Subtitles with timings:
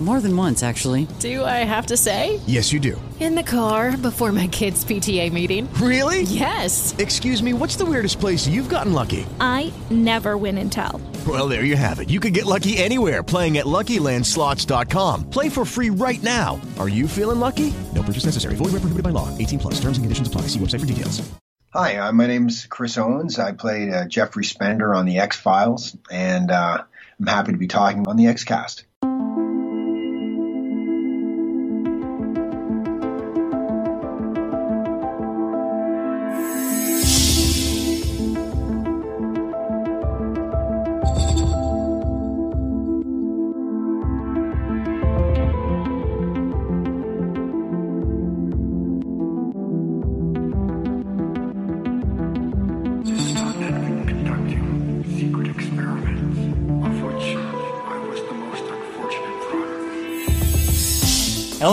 [0.00, 1.08] More than once, actually.
[1.18, 2.38] Do I have to say?
[2.46, 3.00] Yes, you do.
[3.18, 5.68] In the car before my kids' PTA meeting.
[5.74, 6.22] Really?
[6.22, 6.94] Yes.
[6.98, 9.26] Excuse me, what's the weirdest place you've gotten lucky?
[9.40, 11.00] I never win and tell.
[11.26, 12.10] Well, there you have it.
[12.10, 15.30] You can get lucky anywhere playing at LuckyLandSlots.com.
[15.30, 16.60] Play for free right now.
[16.78, 17.74] Are you feeling lucky?
[17.92, 18.54] No purchase necessary.
[18.54, 19.36] Void where prohibited by law.
[19.36, 19.74] 18 plus.
[19.80, 20.42] Terms and conditions apply.
[20.42, 21.28] See website for details.
[21.74, 23.38] Hi, uh, my name's Chris Owens.
[23.38, 26.82] I played uh, Jeffrey Spender on the X Files, and uh,
[27.20, 28.84] I'm happy to be talking on the X Cast.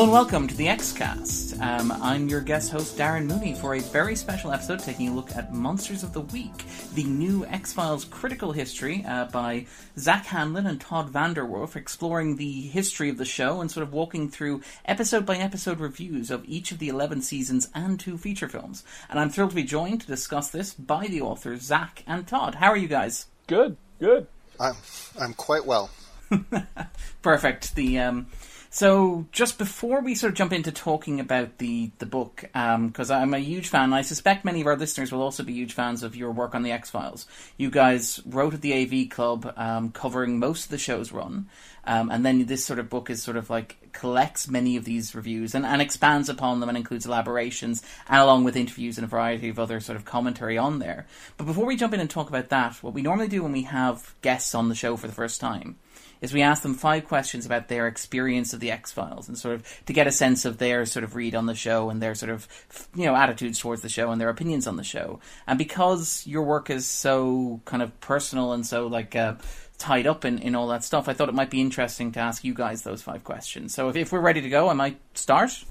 [0.05, 1.59] And welcome to the Xcast.
[1.59, 5.35] Um, I'm your guest host Darren Mooney for a very special episode taking a look
[5.35, 9.65] at Monsters of the Week, the new X Files critical history uh, by
[9.97, 14.29] Zach Handlen and Todd VanDerWerff, exploring the history of the show and sort of walking
[14.29, 18.83] through episode by episode reviews of each of the 11 seasons and two feature films.
[19.09, 22.53] And I'm thrilled to be joined to discuss this by the authors Zach and Todd.
[22.53, 23.25] How are you guys?
[23.47, 24.27] Good, good.
[24.59, 24.75] I'm
[25.19, 25.89] I'm quite well.
[27.23, 27.73] Perfect.
[27.73, 28.27] The um,
[28.75, 33.33] so just before we sort of jump into talking about the the book, because I'm
[33.33, 36.03] a huge fan, and I suspect many of our listeners will also be huge fans
[36.03, 37.25] of your work on the X Files.
[37.55, 41.47] You guys wrote at the AV Club, um, covering most of the show's run,
[41.85, 45.15] um, and then this sort of book is sort of like collects many of these
[45.15, 49.07] reviews and, and expands upon them and includes elaborations and along with interviews and a
[49.07, 51.07] variety of other sort of commentary on there.
[51.37, 53.61] But before we jump in and talk about that, what we normally do when we
[53.61, 55.77] have guests on the show for the first time
[56.25, 59.55] is we ask them five questions about their experience of the X Files and sort
[59.55, 62.16] of to get a sense of their sort of read on the show and their
[62.16, 62.47] sort of
[62.94, 65.19] you know attitudes towards the show and their opinions on the show.
[65.47, 69.35] And because your work is so kind of personal and so like uh,
[69.77, 72.44] tied up in, in all that stuff, I thought it might be interesting to ask
[72.44, 73.73] you guys those five questions.
[73.73, 75.63] So if, if we're ready to go, I might start.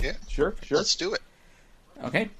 [0.00, 0.78] Yeah, Sure, sure.
[0.78, 1.20] let's do it.
[2.04, 2.30] Okay.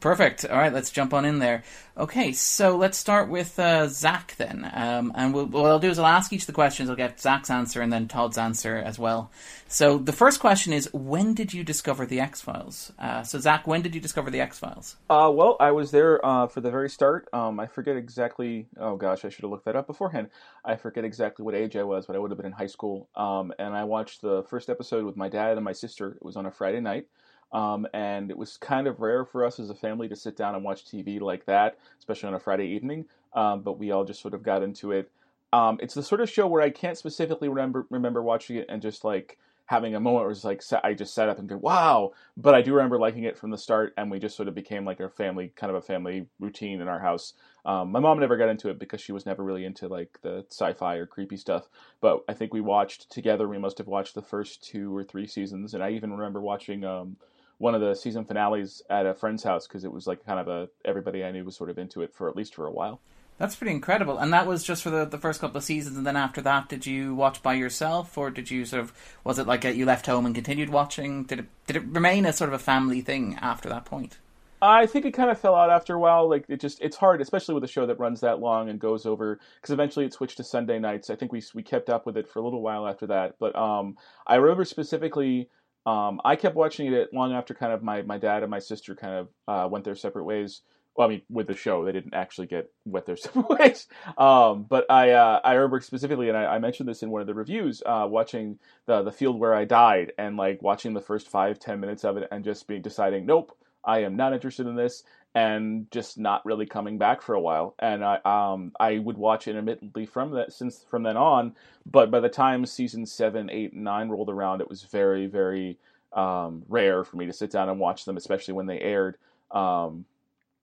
[0.00, 0.44] Perfect.
[0.44, 1.62] All right, let's jump on in there.
[1.96, 4.68] Okay, so let's start with uh, Zach then.
[4.74, 6.90] Um, and we'll, what I'll do is I'll ask each of the questions.
[6.90, 9.30] I'll get Zach's answer and then Todd's answer as well.
[9.68, 12.92] So the first question is When did you discover the X Files?
[12.98, 14.96] Uh, so, Zach, when did you discover the X Files?
[15.08, 17.28] Uh, well, I was there uh, for the very start.
[17.32, 18.66] Um, I forget exactly.
[18.78, 20.28] Oh gosh, I should have looked that up beforehand.
[20.64, 23.08] I forget exactly what age I was, but I would have been in high school.
[23.14, 26.10] Um, and I watched the first episode with my dad and my sister.
[26.10, 27.06] It was on a Friday night.
[27.52, 30.54] Um, and it was kind of rare for us as a family to sit down
[30.54, 33.06] and watch TV like that, especially on a Friday evening.
[33.34, 35.10] Um, but we all just sort of got into it.
[35.52, 38.82] Um, it's the sort of show where I can't specifically remember remember watching it and
[38.82, 42.12] just like having a moment where it's like I just sat up and go wow.
[42.36, 44.84] But I do remember liking it from the start, and we just sort of became
[44.84, 47.34] like a family, kind of a family routine in our house.
[47.64, 50.44] Um, my mom never got into it because she was never really into like the
[50.50, 51.68] sci-fi or creepy stuff.
[52.00, 53.48] But I think we watched together.
[53.48, 56.84] We must have watched the first two or three seasons, and I even remember watching
[56.84, 57.16] um,
[57.58, 60.48] one of the season finales at a friend's house because it was like kind of
[60.48, 63.00] a everybody I knew was sort of into it for at least for a while.
[63.38, 64.16] That's pretty incredible.
[64.16, 65.98] And that was just for the, the first couple of seasons.
[65.98, 68.16] And then after that, did you watch by yourself?
[68.16, 71.24] Or did you sort of, was it like a, you left home and continued watching?
[71.24, 74.16] Did it, did it remain a sort of a family thing after that point?
[74.62, 76.30] I think it kind of fell out after a while.
[76.30, 79.04] Like it just, it's hard, especially with a show that runs that long and goes
[79.04, 79.38] over.
[79.60, 81.10] Because eventually it switched to Sunday nights.
[81.10, 83.34] I think we we kept up with it for a little while after that.
[83.38, 85.50] But um, I remember specifically,
[85.86, 88.94] um, I kept watching it long after kind of my my dad and my sister
[88.94, 90.62] kind of uh, went their separate ways.
[90.96, 93.86] Well, I mean, with the show, they didn't actually get went their separate ways.
[94.18, 97.26] Um, but I uh, I remember specifically, and I, I mentioned this in one of
[97.28, 101.28] the reviews, uh, watching the the field where I died, and like watching the first
[101.28, 104.74] five ten minutes of it, and just being deciding, nope, I am not interested in
[104.74, 105.04] this,
[105.36, 107.74] and just not really coming back for a while.
[107.78, 111.54] And I um I would watch intermittently from that since from then on.
[111.84, 115.78] But by the time season seven, eight, and nine rolled around, it was very very
[116.14, 119.18] um, rare for me to sit down and watch them, especially when they aired.
[119.50, 120.06] Um,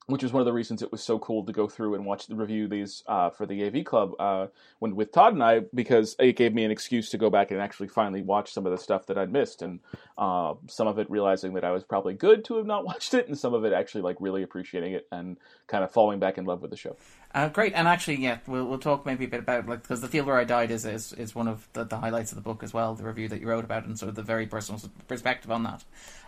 [0.08, 2.28] which is one of the reasons it was so cool to go through and watch
[2.28, 4.48] the review these uh, for the AV Club uh,
[4.80, 7.62] when with Todd and I because it gave me an excuse to go back and
[7.62, 9.80] actually finally watch some of the stuff that I'd missed, and
[10.18, 13.28] uh, some of it realizing that I was probably good to have not watched it,
[13.28, 16.46] and some of it actually like really appreciating it and kind of falling back in
[16.46, 16.98] love with the show.
[17.34, 20.08] Uh, great, and actually, yeah, we'll we'll talk maybe a bit about like because the
[20.08, 22.62] field where I died is is, is one of the, the highlights of the book
[22.62, 25.50] as well, the review that you wrote about, and sort of the very personal perspective
[25.50, 25.84] on that.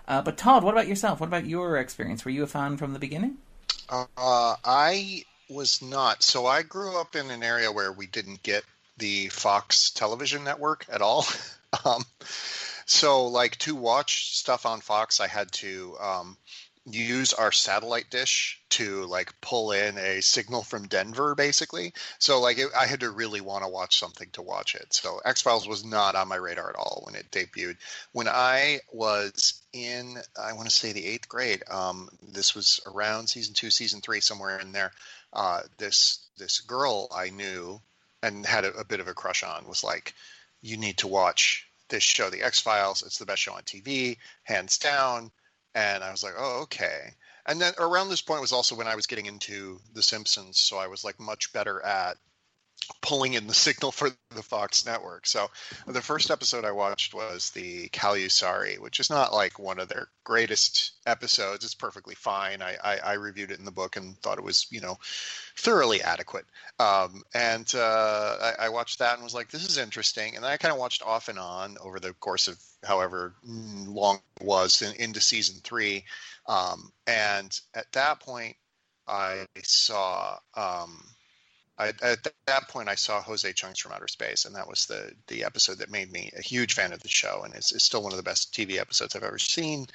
[0.08, 1.20] Uh, but Todd, what about yourself?
[1.20, 2.24] What about your experience?
[2.26, 3.38] Were you a fan from the beginning?
[3.90, 4.06] Uh,
[4.64, 6.24] I was not.
[6.24, 8.64] So I grew up in an area where we didn't get
[8.98, 11.26] the Fox television network at all.
[11.86, 12.04] um,
[12.86, 16.38] so, like, to watch stuff on Fox, I had to um,
[16.86, 21.94] use our satellite dish to like pull in a signal from Denver, basically.
[22.20, 24.94] So like it, I had to really want to watch something to watch it.
[24.94, 27.78] So X Files was not on my radar at all when it debuted.
[28.12, 31.64] When I was in, I want to say the eighth grade.
[31.70, 34.92] Um, this was around season two, season three, somewhere in there.
[35.34, 37.82] Uh, this this girl I knew
[38.22, 40.14] and had a, a bit of a crush on was like,
[40.62, 43.04] you need to watch this show, The X Files.
[43.04, 45.32] It's the best show on TV, hands down
[45.76, 47.12] and I was like, oh, okay.
[47.46, 50.78] And then around this point was also when I was getting into The Simpsons, so
[50.78, 52.18] I was like much better at
[53.02, 55.26] pulling in the signal for the Fox network.
[55.26, 55.50] So
[55.88, 60.08] the first episode I watched was the Calusari, which is not like one of their
[60.24, 61.64] greatest episodes.
[61.64, 62.62] It's perfectly fine.
[62.62, 64.98] I, I, I reviewed it in the book and thought it was, you know,
[65.58, 66.46] thoroughly adequate.
[66.80, 70.36] Um, and uh, I, I, watched that and was like, this is interesting.
[70.36, 74.46] And I kind of watched off and on over the course of however long it
[74.46, 76.04] was in, into season three.
[76.48, 78.56] Um, and at that point,
[79.08, 80.38] I saw.
[80.56, 81.15] Um,
[81.78, 85.12] I, at that point, I saw Jose Chung's from Outer Space, and that was the
[85.28, 88.02] the episode that made me a huge fan of the show, and it's, it's still
[88.02, 89.88] one of the best TV episodes I've ever seen.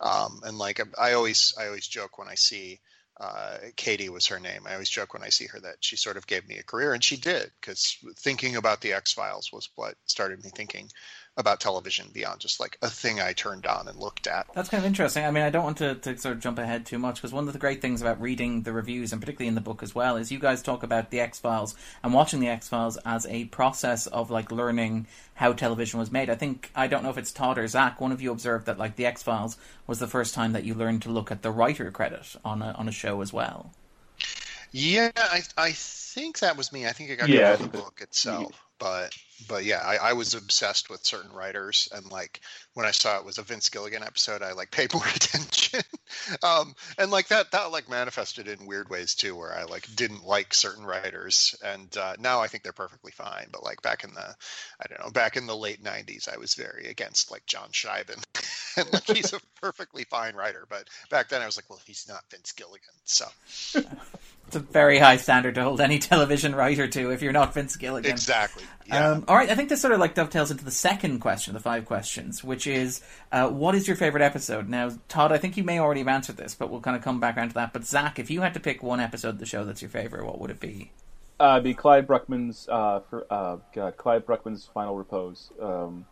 [0.00, 2.80] Um, and like I always I always joke when I see
[3.20, 4.62] uh, Katie was her name.
[4.66, 6.94] I always joke when I see her that she sort of gave me a career,
[6.94, 10.88] and she did because thinking about the X Files was what started me thinking
[11.40, 14.46] about television beyond just like a thing I turned on and looked at.
[14.54, 15.24] That's kind of interesting.
[15.24, 17.46] I mean, I don't want to, to sort of jump ahead too much because one
[17.46, 20.16] of the great things about reading the reviews and particularly in the book as well
[20.16, 23.46] is you guys talk about the X Files and watching the X Files as a
[23.46, 26.28] process of like learning how television was made.
[26.28, 28.00] I think I don't know if it's Todd or Zach.
[28.00, 29.56] One of you observed that like the X Files
[29.86, 32.72] was the first time that you learned to look at the writer credit on a
[32.72, 33.72] on a show as well.
[34.72, 36.86] Yeah, I I think that was me.
[36.86, 39.16] I think I got yeah, the book itself, but
[39.48, 42.40] but yeah, I, I, was obsessed with certain writers, and like
[42.74, 45.82] when I saw it was a Vince Gilligan episode, I like paid more attention,
[46.42, 50.24] um, and like that that like manifested in weird ways too, where I like didn't
[50.24, 53.48] like certain writers, and uh, now I think they're perfectly fine.
[53.52, 54.34] But like back in the,
[54.80, 58.22] I don't know, back in the late '90s, I was very against like John Shiban,
[58.76, 62.06] and like he's a perfectly fine writer, but back then I was like, well, he's
[62.08, 63.26] not Vince Gilligan, so.
[64.50, 67.76] It's a very high standard to hold any television writer to if you're not Vince
[67.76, 68.10] Gilligan.
[68.10, 68.64] Exactly.
[68.90, 69.10] Yeah.
[69.10, 71.60] Um, all right, I think this sort of like dovetails into the second question, the
[71.60, 74.68] five questions, which is, uh, what is your favorite episode?
[74.68, 77.20] Now, Todd, I think you may already have answered this, but we'll kind of come
[77.20, 77.72] back around to that.
[77.72, 80.26] But Zach, if you had to pick one episode of the show that's your favorite,
[80.26, 80.90] what would it be?
[81.38, 85.50] Uh, be Clyde Bruckman's uh, for uh, God, Clyde Bruckman's final repose.
[85.60, 86.04] Um,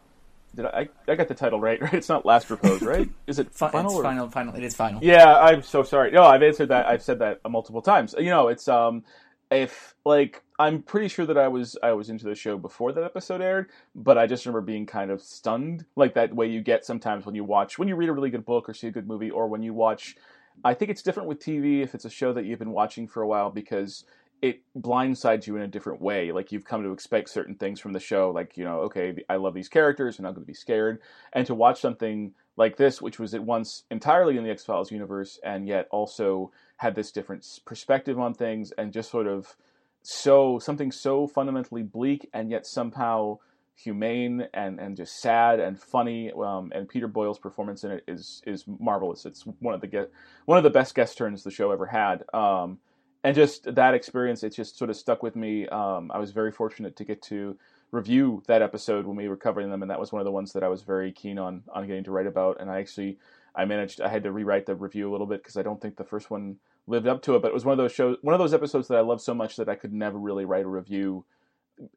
[0.55, 1.15] did I, I?
[1.17, 1.93] got the title right, right?
[1.93, 3.09] It's not last repose, right?
[3.27, 3.87] Is it final?
[3.87, 4.03] It's or?
[4.03, 4.55] final, final.
[4.55, 5.05] It is final.
[5.05, 6.13] Yeah, I'm so sorry.
[6.13, 6.87] No, I've answered that.
[6.87, 8.15] I've said that multiple times.
[8.19, 9.05] You know, it's um,
[9.51, 13.05] if like I'm pretty sure that I was I was into the show before that
[13.05, 16.85] episode aired, but I just remember being kind of stunned, like that way you get
[16.85, 19.07] sometimes when you watch when you read a really good book or see a good
[19.07, 20.17] movie, or when you watch.
[20.65, 23.23] I think it's different with TV if it's a show that you've been watching for
[23.23, 24.05] a while because
[24.43, 26.33] it blindsides you in a different way.
[26.33, 29.37] Like you've come to expect certain things from the show, like you know, okay, I
[29.37, 31.01] love these characters, and I'm not going to be scared.
[31.33, 34.91] And to watch something like this, which was at once entirely in the X Files
[34.91, 39.57] universe, and yet also had this different perspective on things, and just sort of
[40.03, 43.39] so something so fundamentally bleak, and yet somehow
[43.79, 46.33] humane and, and just sad and funny.
[46.33, 49.25] Um, and Peter Boyle's performance in it is is marvelous.
[49.25, 50.11] It's one of the get
[50.47, 52.25] one of the best guest turns the show ever had.
[52.35, 52.79] Um,
[53.25, 55.67] and just that experience, it just sort of stuck with me.
[55.69, 57.57] Um, I was very fortunate to get to
[57.91, 60.53] review that episode when we were covering them, and that was one of the ones
[60.53, 62.61] that I was very keen on on getting to write about.
[62.61, 63.19] And I actually,
[63.55, 65.97] I managed, I had to rewrite the review a little bit because I don't think
[65.97, 66.57] the first one
[66.89, 67.43] lived up to it.
[67.43, 69.35] But it was one of those shows, one of those episodes that I love so
[69.35, 71.25] much that I could never really write a review.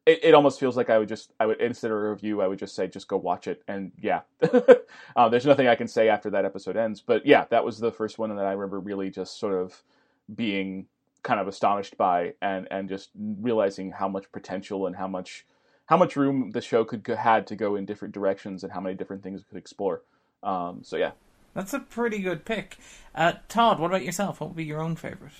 [0.06, 2.46] It, it almost feels like I would just, I would instead of a review, I
[2.46, 3.62] would just say, just go watch it.
[3.66, 4.20] And yeah,
[5.16, 7.00] uh, there's nothing I can say after that episode ends.
[7.00, 9.82] But yeah, that was the first one that I remember really just sort of
[10.32, 10.86] being
[11.22, 15.46] kind of astonished by and and just realizing how much potential and how much
[15.86, 18.94] how much room the show could had to go in different directions and how many
[18.94, 20.02] different things it could explore.
[20.42, 21.12] Um, so yeah.
[21.54, 22.78] That's a pretty good pick.
[23.14, 24.40] Uh, Todd, what about yourself?
[24.40, 25.32] What would be your own favorite?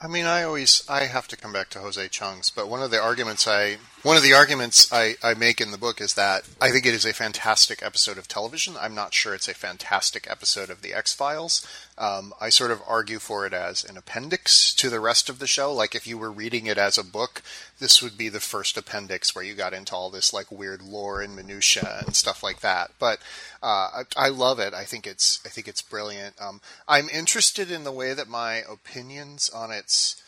[0.00, 2.90] I mean, I always I have to come back to Jose Chung's, but one of
[2.90, 6.46] the arguments I one of the arguments I, I make in the book is that
[6.60, 8.74] I think it is a fantastic episode of television.
[8.78, 11.66] I'm not sure it's a fantastic episode of the X Files.
[11.96, 15.46] Um, I sort of argue for it as an appendix to the rest of the
[15.46, 15.72] show.
[15.72, 17.40] Like if you were reading it as a book,
[17.78, 21.22] this would be the first appendix where you got into all this like weird lore
[21.22, 22.90] and minutia and stuff like that.
[22.98, 23.20] But
[23.62, 24.74] uh, I, I, love it.
[24.74, 26.34] I think it's I think it's brilliant.
[26.38, 30.22] Um, I'm interested in the way that my opinions on its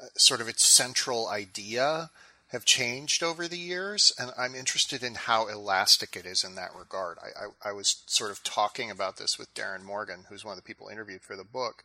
[0.00, 2.10] uh, sort of its central idea
[2.48, 6.74] have changed over the years, and I'm interested in how elastic it is in that
[6.78, 7.18] regard.
[7.20, 10.56] I, I, I, was sort of talking about this with Darin Morgan, who's one of
[10.56, 11.82] the people interviewed for the book,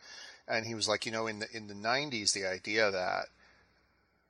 [0.48, 3.26] and he was like, you know, in the in the '90s, the idea that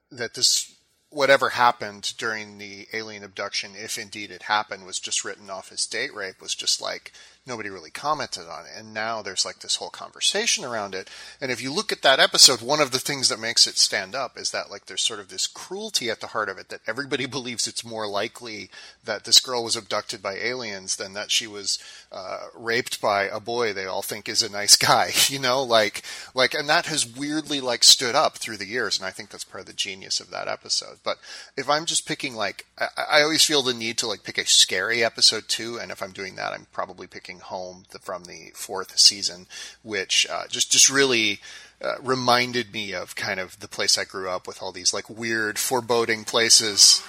[0.10, 0.74] that this
[1.10, 5.86] whatever happened during the alien abduction, if indeed it happened, was just written off as
[5.86, 7.12] date rape was just like
[7.46, 8.72] nobody really commented on it.
[8.78, 11.10] And now there's like this whole conversation around it.
[11.40, 14.14] And if you look at that episode, one of the things that makes it stand
[14.14, 16.82] up is that like there's sort of this cruelty at the heart of it that
[16.86, 18.70] everybody believes it's more likely
[19.04, 21.80] that this girl was abducted by aliens than that she was
[22.12, 26.04] uh, raped by a boy they all think is a nice guy, you know, like,
[26.36, 29.00] like, and that has weirdly like stood up through the years.
[29.00, 30.98] And I think that's part of the genius of that episode.
[31.04, 31.18] But
[31.58, 34.46] if I'm just picking like, I, I always feel the need to like pick a
[34.46, 35.80] scary episode too.
[35.80, 39.48] And if I'm doing that, I'm probably picking home from the fourth season,
[39.84, 41.40] which uh, just just really
[41.82, 45.10] uh, reminded me of kind of the place I grew up with all these like
[45.10, 47.04] weird, foreboding places.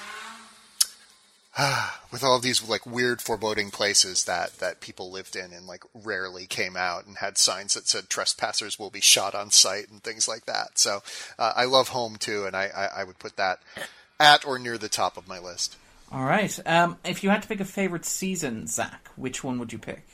[2.10, 6.46] with all these like weird foreboding places that that people lived in and like rarely
[6.46, 10.26] came out and had signs that said trespassers will be shot on sight and things
[10.26, 10.78] like that.
[10.78, 11.02] So
[11.38, 13.58] uh, I love home too, and I, I, I would put that
[14.18, 15.76] at or near the top of my list.
[16.10, 16.58] All right.
[16.66, 20.04] Um, if you had to pick a favorite season, Zach, which one would you pick?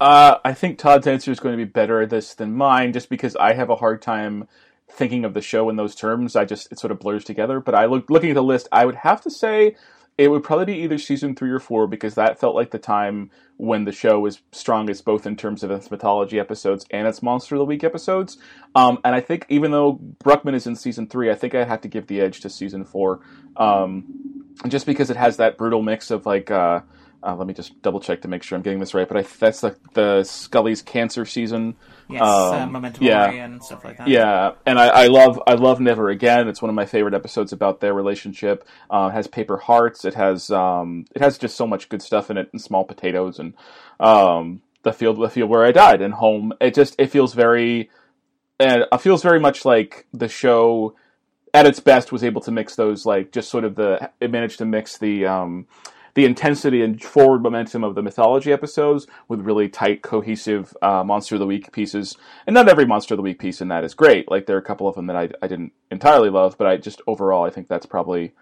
[0.00, 3.08] Uh, I think Todd's answer is going to be better at this than mine, just
[3.08, 4.48] because I have a hard time
[4.90, 6.36] thinking of the show in those terms.
[6.36, 7.60] I just it sort of blurs together.
[7.60, 9.76] But I look looking at the list, I would have to say
[10.16, 13.30] it would probably be either season three or four because that felt like the time
[13.56, 17.56] when the show was strongest, both in terms of its mythology episodes and its Monster
[17.56, 18.38] of the Week episodes.
[18.74, 21.80] Um, and I think even though Bruckman is in season three, I think I have
[21.82, 23.20] to give the edge to season four,
[23.56, 26.50] um, just because it has that brutal mix of like.
[26.50, 26.80] Uh,
[27.24, 29.08] uh, let me just double check to make sure I'm getting this right.
[29.08, 31.74] But I, that's the, the Scully's cancer season.
[32.08, 34.08] Yes, um, uh, Memento yeah, and stuff like that.
[34.08, 36.48] Yeah, and I, I, love I love Never Again.
[36.48, 38.68] It's one of my favorite episodes about their relationship.
[38.90, 40.04] Uh, it has Paper Hearts.
[40.04, 43.38] It has um, it has just so much good stuff in it, and Small Potatoes,
[43.38, 43.54] and
[43.98, 46.52] um, the field the field where I died, and Home.
[46.60, 47.90] It just it feels very,
[48.60, 50.94] and it feels very much like the show
[51.54, 54.58] at its best was able to mix those like just sort of the it managed
[54.58, 55.66] to mix the um,
[56.14, 61.34] the intensity and forward momentum of the mythology episodes with really tight, cohesive uh, Monster
[61.34, 62.16] of the Week pieces.
[62.46, 64.30] And not every Monster of the Week piece in that is great.
[64.30, 66.76] Like there are a couple of them that I, I didn't entirely love, but I
[66.76, 68.32] just overall I think that's probably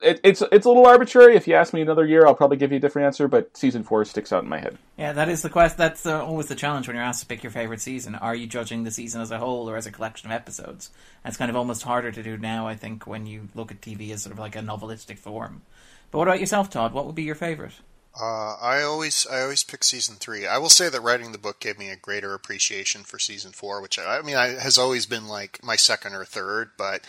[0.00, 1.36] it, it's it's a little arbitrary.
[1.36, 3.28] If you ask me another year, I'll probably give you a different answer.
[3.28, 4.76] But season four sticks out in my head.
[4.98, 5.76] Yeah, that is the quest.
[5.76, 8.14] That's the, always the challenge when you're asked to pick your favorite season.
[8.14, 10.90] Are you judging the season as a whole or as a collection of episodes?
[11.24, 12.68] And it's kind of almost harder to do now.
[12.68, 15.62] I think when you look at TV as sort of like a novelistic form.
[16.10, 16.92] But what about yourself, Todd?
[16.92, 17.72] What would be your favorite?
[18.18, 20.46] Uh, I always I always pick season three.
[20.46, 23.82] I will say that writing the book gave me a greater appreciation for season four,
[23.82, 27.02] which I, I mean I, has always been like my second or third, but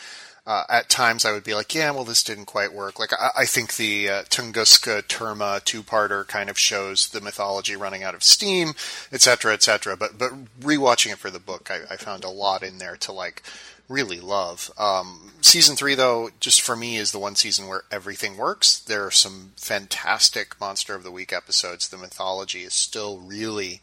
[0.46, 3.00] uh, at times I would be like, yeah, well, this didn't quite work.
[3.00, 8.04] Like I, I think the uh, Tunguska Terma two-parter kind of shows the mythology running
[8.04, 8.74] out of steam,
[9.12, 9.96] etc., etc.
[9.96, 13.14] But but rewatching it for the book, I, I found a lot in there to
[13.14, 13.44] like
[13.90, 14.72] really love.
[14.78, 18.80] Um, season three, though, just for me, is the one season where everything works.
[18.80, 21.88] There are some fantastic Monster of the Week episodes.
[21.88, 23.82] The mythology is still really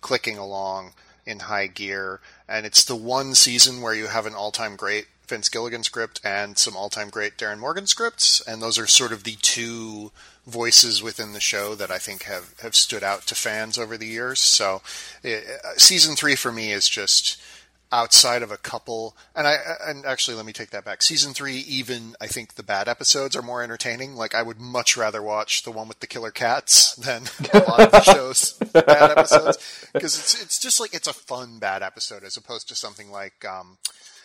[0.00, 0.92] clicking along
[1.24, 5.48] in high gear, and it's the one season where you have an all-time great Vince
[5.48, 9.36] Gilligan script and some all-time great Darin Morgan scripts, and those are sort of the
[9.40, 10.10] two
[10.46, 14.06] voices within the show that I think have, have stood out to fans over the
[14.06, 14.40] years.
[14.40, 14.82] So,
[15.22, 17.40] it, uh, season three for me is just
[17.92, 19.56] outside of a couple and I
[19.86, 21.02] and actually let me take that back.
[21.02, 24.16] Season 3 even I think the bad episodes are more entertaining.
[24.16, 27.80] Like I would much rather watch the one with the killer cats than a lot
[27.80, 29.58] of the shows bad episodes
[29.92, 33.44] because it's it's just like it's a fun bad episode as opposed to something like
[33.44, 33.76] um,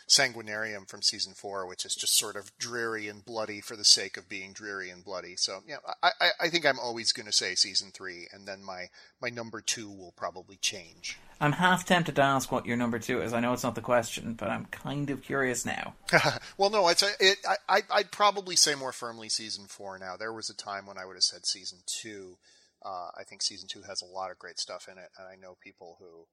[0.07, 4.15] Sanguinarium from season four, which is just sort of dreary and bloody for the sake
[4.15, 5.35] of being dreary and bloody.
[5.35, 8.63] So yeah, I, I, I think I'm always going to say season three, and then
[8.63, 8.85] my
[9.21, 11.17] my number two will probably change.
[11.41, 13.33] I'm half tempted to ask what your number two is.
[13.33, 15.93] I know it's not the question, but I'm kind of curious now.
[16.57, 17.37] well, no, it's a, it,
[17.67, 20.15] I, I'd probably say more firmly season four now.
[20.17, 22.37] There was a time when I would have said season two.
[22.83, 25.35] Uh, I think season two has a lot of great stuff in it, and I
[25.35, 26.27] know people who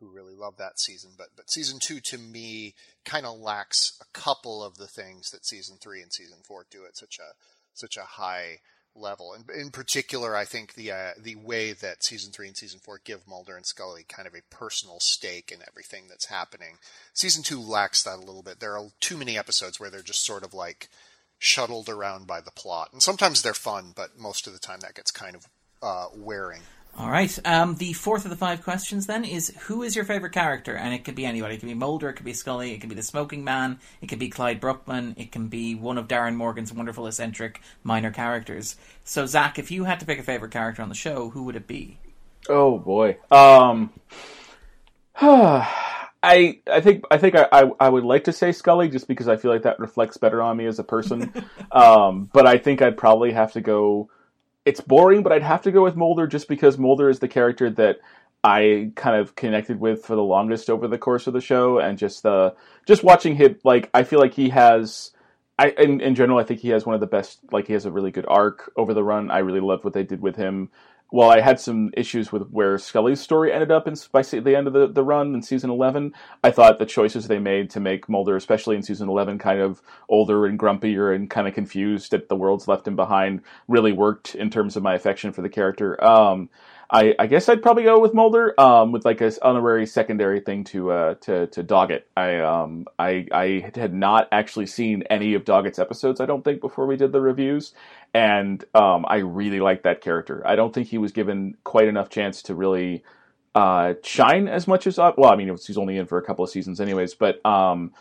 [0.00, 1.12] who really love that season.
[1.16, 2.74] But but season two to me
[3.04, 6.84] kind of lacks a couple of the things that season three and season four do
[6.86, 7.34] at such a
[7.74, 8.60] such a high
[8.94, 9.32] level.
[9.32, 13.00] And in particular, I think the uh, the way that season three and season four
[13.04, 16.78] give Mulder and Scully kind of a personal stake in everything that's happening.
[17.12, 18.60] Season two lacks that a little bit.
[18.60, 20.88] There are too many episodes where they're just sort of like
[21.38, 24.94] shuttled around by the plot, and sometimes they're fun, but most of the time that
[24.94, 25.46] gets kind of
[25.82, 26.62] uh, wearing.
[26.98, 27.38] All right.
[27.44, 30.74] Um, the fourth of the five questions then is who is your favorite character?
[30.74, 31.54] And it could be anybody.
[31.54, 34.06] It could be Mulder, it could be Scully, it could be the Smoking Man, it
[34.06, 38.76] could be Clyde Bruckman, it can be one of Darin Morgan's wonderful eccentric minor characters.
[39.04, 41.56] So, Zach, if you had to pick a favorite character on the show, who would
[41.56, 41.98] it be?
[42.48, 43.18] Oh boy.
[43.30, 43.92] Um.
[46.26, 49.28] I I think I think I, I, I would like to say Scully just because
[49.28, 51.32] I feel like that reflects better on me as a person.
[51.72, 54.10] um, but I think I'd probably have to go.
[54.66, 57.70] It's boring, but I'd have to go with Mulder just because Mulder is the character
[57.70, 57.98] that
[58.44, 61.98] I kind of connected with for the longest over the course of the show, and
[61.98, 62.54] just the
[62.86, 65.12] just watching him like I feel like he has.
[65.58, 67.40] I in, in general I think he has one of the best.
[67.52, 69.30] Like he has a really good arc over the run.
[69.30, 70.70] I really loved what they did with him
[71.10, 74.66] while I had some issues with where Scully's story ended up in, by the end
[74.66, 78.08] of the, the run in season 11, I thought the choices they made to make
[78.08, 82.28] Mulder, especially in season 11, kind of older and grumpier and kind of confused that
[82.28, 86.02] the world's left him behind, really worked in terms of my affection for the character.
[86.02, 86.50] Um,
[86.88, 90.64] I, I, guess I'd probably go with Mulder, um, with like an honorary secondary thing
[90.64, 92.02] to uh, to to Doggett.
[92.16, 96.20] I um I I had not actually seen any of Doggett's episodes.
[96.20, 97.72] I don't think before we did the reviews,
[98.14, 100.46] and um, I really like that character.
[100.46, 103.02] I don't think he was given quite enough chance to really
[103.56, 105.32] uh, shine as much as uh, well.
[105.32, 107.14] I mean, he's only in for a couple of seasons, anyways.
[107.14, 107.92] But um,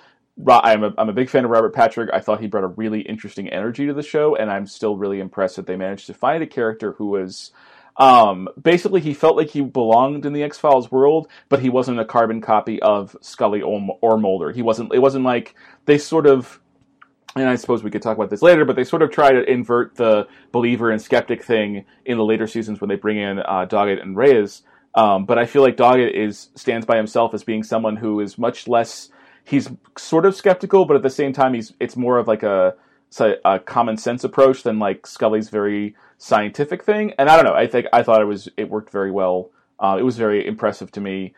[0.48, 2.10] I'm a, I'm a big fan of Robert Patrick.
[2.14, 5.20] I thought he brought a really interesting energy to the show, and I'm still really
[5.20, 7.52] impressed that they managed to find a character who was.
[7.98, 12.00] Um, basically, he felt like he belonged in the X Files world, but he wasn't
[12.00, 14.52] a carbon copy of Scully or, or Mulder.
[14.52, 14.94] He wasn't.
[14.94, 16.60] It wasn't like they sort of
[17.36, 19.44] and I suppose we could talk about this later, but they sort of try to
[19.50, 23.66] invert the believer and skeptic thing in the later seasons when they bring in uh,
[23.70, 24.64] Doggett and Reyes.
[24.96, 28.38] Um, but I feel like Doggett is stands by himself as being someone who is
[28.38, 29.10] much less.
[29.44, 32.76] He's sort of skeptical, but at the same time, he's it's more of like a,
[33.44, 37.14] a common sense approach than like Scully's very scientific thing.
[37.20, 37.54] And I don't know.
[37.54, 39.52] I think I thought it was it worked very well.
[39.80, 41.36] Uh, it was very impressive to me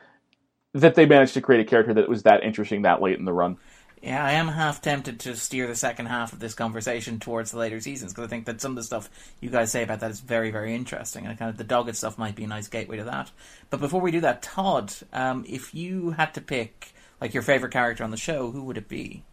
[0.73, 3.33] that they managed to create a character that was that interesting that late in the
[3.33, 3.57] run.
[4.01, 7.57] Yeah, I am half tempted to steer the second half of this conversation towards the
[7.57, 9.09] later seasons because I think that some of the stuff
[9.41, 12.17] you guys say about that is very, very interesting, and kind of the Doggett stuff
[12.17, 13.31] might be a nice gateway to that.
[13.71, 17.73] But before we do that, Todd, um, if you had to pick like your favorite
[17.73, 19.23] character on the show, who would it be?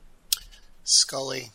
[0.83, 1.51] Scully.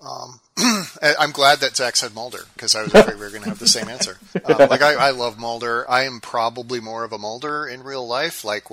[0.00, 0.40] Um,
[1.02, 3.58] I'm glad that Zach said Mulder because I was afraid we were going to have
[3.58, 4.18] the same answer.
[4.44, 5.88] Um, like I, I love Mulder.
[5.90, 8.44] I am probably more of a Mulder in real life.
[8.44, 8.64] Like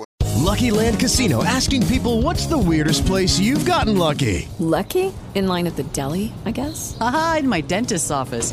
[0.42, 4.48] Lucky Land Casino asking people what's the weirdest place you've gotten lucky?
[4.58, 5.14] Lucky?
[5.34, 6.96] In line at the deli, I guess?
[7.00, 8.52] Aha, in my dentist's office.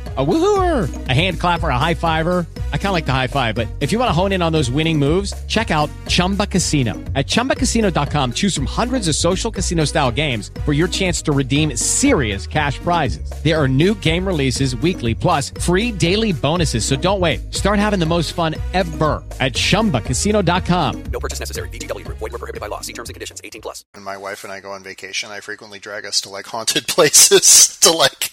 [0.17, 2.45] A woohooer, a hand clapper, a high fiver.
[2.73, 4.51] I kind of like the high five, but if you want to hone in on
[4.51, 6.95] those winning moves, check out Chumba Casino.
[7.15, 11.77] At ChumbaCasino.com, choose from hundreds of social casino style games for your chance to redeem
[11.77, 13.31] serious cash prizes.
[13.41, 16.83] There are new game releases weekly, plus free daily bonuses.
[16.83, 17.53] So don't wait.
[17.53, 21.03] Start having the most fun ever at ChumbaCasino.com.
[21.03, 21.69] No purchase necessary.
[21.69, 22.05] VGW.
[22.05, 22.81] Void were prohibited by law.
[22.81, 23.39] See terms and conditions.
[23.45, 23.85] 18 plus.
[23.93, 26.85] When my wife and I go on vacation, I frequently drag us to like haunted
[26.89, 28.31] places to like,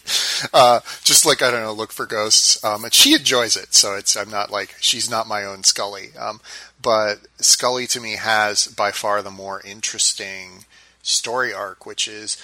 [0.53, 2.62] uh, just like, I don't know, look for ghosts.
[2.64, 3.74] Um, and she enjoys it.
[3.74, 6.11] So it's, I'm not like, she's not my own Scully.
[6.18, 6.40] Um,
[6.81, 10.64] but Scully to me has by far the more interesting
[11.02, 12.37] story arc, which is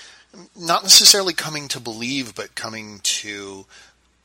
[0.57, 3.67] not necessarily coming to believe, but coming to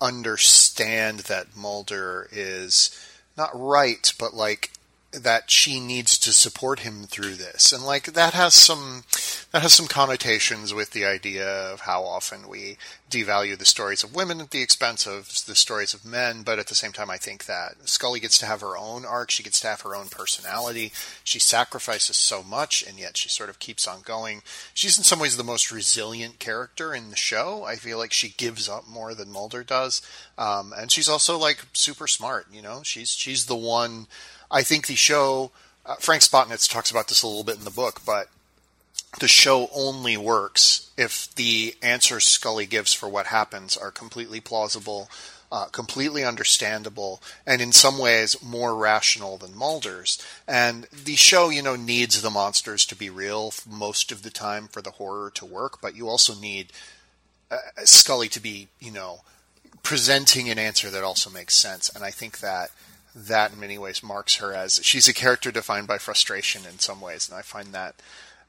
[0.02, 2.90] understand that Mulder is
[3.38, 4.72] not right, but like
[5.12, 7.74] that she needs to support him through this.
[7.74, 9.04] And like that has some
[9.52, 12.78] that has some connotations with the idea of how often we
[13.10, 16.44] devalue the stories of women at the expense of the stories of men.
[16.44, 19.32] But at the same time i think that scully gets to have her own arc.
[19.32, 20.92] She gets to have her own personality.
[21.24, 24.44] She sacrifices so much and yet she sort of keeps on going.
[24.76, 27.64] She's in some ways the most resilient character in the show.
[27.64, 30.04] I feel like she gives up more than mulder does.
[30.38, 32.82] Um, and she's also like super smart you know?
[32.84, 34.08] She's she's the one
[34.52, 35.52] I think the show,
[35.86, 38.30] uh, Frank Spotnitz talks about this a little bit in the book, but
[39.20, 45.10] the show only works if the answers Scully gives for what happens are completely plausible,
[45.52, 50.24] uh, completely understandable, and in some ways more rational than Mulder's.
[50.48, 54.68] And the show, you know, needs the monsters to be real most of the time
[54.68, 56.72] for the horror to work, but you also need
[57.50, 59.22] uh, Scully to be, you know,
[59.82, 61.90] presenting an answer that also makes sense.
[61.90, 62.70] And I think that
[63.16, 67.02] that in many ways marks her as she's a character defined by frustration in some
[67.02, 67.96] ways, and I find that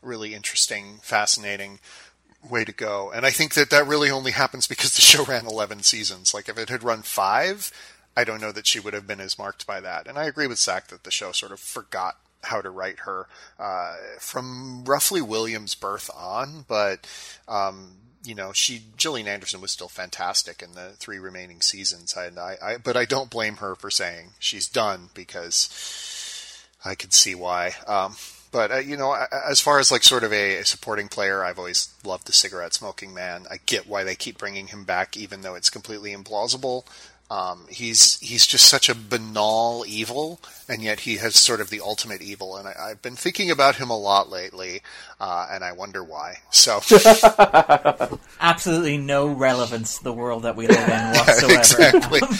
[0.02, 1.78] really interesting, fascinating
[2.48, 3.10] way to go.
[3.14, 6.32] And I think that that really only happens because the show ran 11 seasons.
[6.32, 7.70] Like if it had run five,
[8.16, 10.06] I don't know that she would have been as marked by that.
[10.06, 13.26] And I agree with Zach that the show sort of forgot how to write her
[13.58, 17.06] uh, from roughly William's birth on, but
[17.46, 22.14] um, you know, she Gillian Anderson was still fantastic in the three remaining seasons.
[22.16, 27.12] I, I, I, but I don't blame her for saying she's done because I could
[27.12, 27.74] see why.
[27.86, 28.16] Um,
[28.52, 29.16] but uh, you know,
[29.48, 33.14] as far as like sort of a, supporting player, I've always loved the cigarette smoking
[33.14, 33.46] man.
[33.50, 36.84] I get why they keep bringing him back, even though it's completely implausible.
[37.30, 41.80] Um, he's he's just such a banal evil, and yet he has sort of the
[41.80, 42.56] ultimate evil.
[42.56, 44.82] And I, have been thinking about him a lot lately,
[45.20, 46.38] uh, and I wonder why.
[46.50, 46.80] So,
[48.40, 51.54] absolutely no relevance to the world that we live in whatsoever.
[51.54, 52.20] exactly.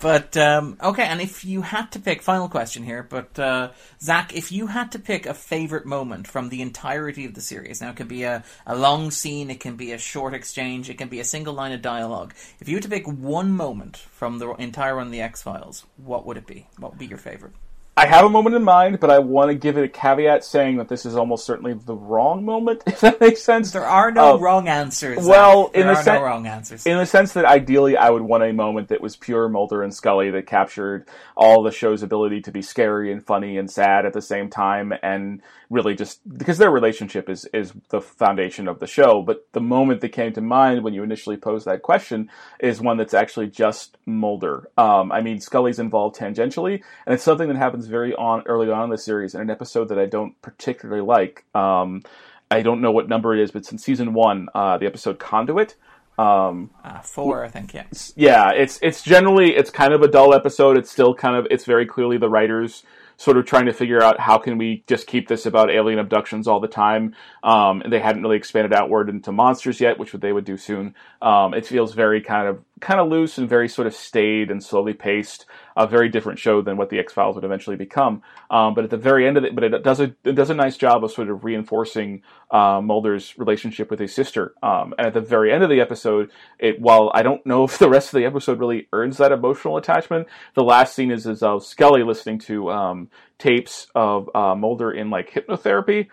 [0.00, 3.70] but um, okay, and if you had to pick, final question here, but uh,
[4.00, 7.80] Zach, if you had to pick a favorite moment from the entirety of the series,
[7.80, 10.98] now it can be a, a long scene, it can be a short exchange, it
[10.98, 12.34] can be a single line of dialogue.
[12.60, 15.84] If you had to pick one moment from the entire run of the X Files,
[15.96, 16.66] what would it be?
[16.78, 17.52] What would be your favorite?
[17.96, 20.78] I have a moment in mind, but I want to give it a caveat saying
[20.78, 23.70] that this is almost certainly the wrong moment, if that makes sense.
[23.70, 25.24] There are no uh, wrong answers.
[25.24, 26.86] Well, there in the sen- no wrong answers.
[26.86, 29.94] In the sense that ideally I would want a moment that was pure Mulder and
[29.94, 34.12] Scully that captured all the show's ability to be scary and funny and sad at
[34.12, 35.40] the same time and
[35.74, 39.22] really just because their relationship is is the foundation of the show.
[39.22, 42.96] But the moment that came to mind when you initially posed that question is one
[42.96, 44.68] that's actually just Mulder.
[44.78, 48.84] Um, I mean, Scully's involved tangentially, and it's something that happens very on early on
[48.84, 51.44] in the series in an episode that I don't particularly like.
[51.54, 52.02] Um,
[52.50, 55.74] I don't know what number it is, but since season one, uh, the episode Conduit.
[56.16, 57.74] Um, uh, four, I think.
[57.74, 57.84] Yeah.
[58.14, 60.78] Yeah, it's it's generally it's kind of a dull episode.
[60.78, 62.84] It's still kind of it's very clearly the writers
[63.16, 66.48] sort of trying to figure out how can we just keep this about alien abductions
[66.48, 67.14] all the time.
[67.42, 70.94] Um, they hadn't really expanded outward into monsters yet, which they would do soon.
[71.22, 74.62] Um, it feels very kind of kind of loose and very sort of staid and
[74.62, 78.22] slowly paced a very different show than what the X Files would eventually become.
[78.50, 80.54] Um, but at the very end of it, but it does a it does a
[80.54, 84.54] nice job of sort of reinforcing uh, Mulder's relationship with his sister.
[84.62, 87.78] Um, and at the very end of the episode, it while I don't know if
[87.78, 91.42] the rest of the episode really earns that emotional attachment, the last scene is is
[91.42, 93.08] uh, Scully listening to um,
[93.38, 96.08] tapes of uh, Mulder in like hypnotherapy.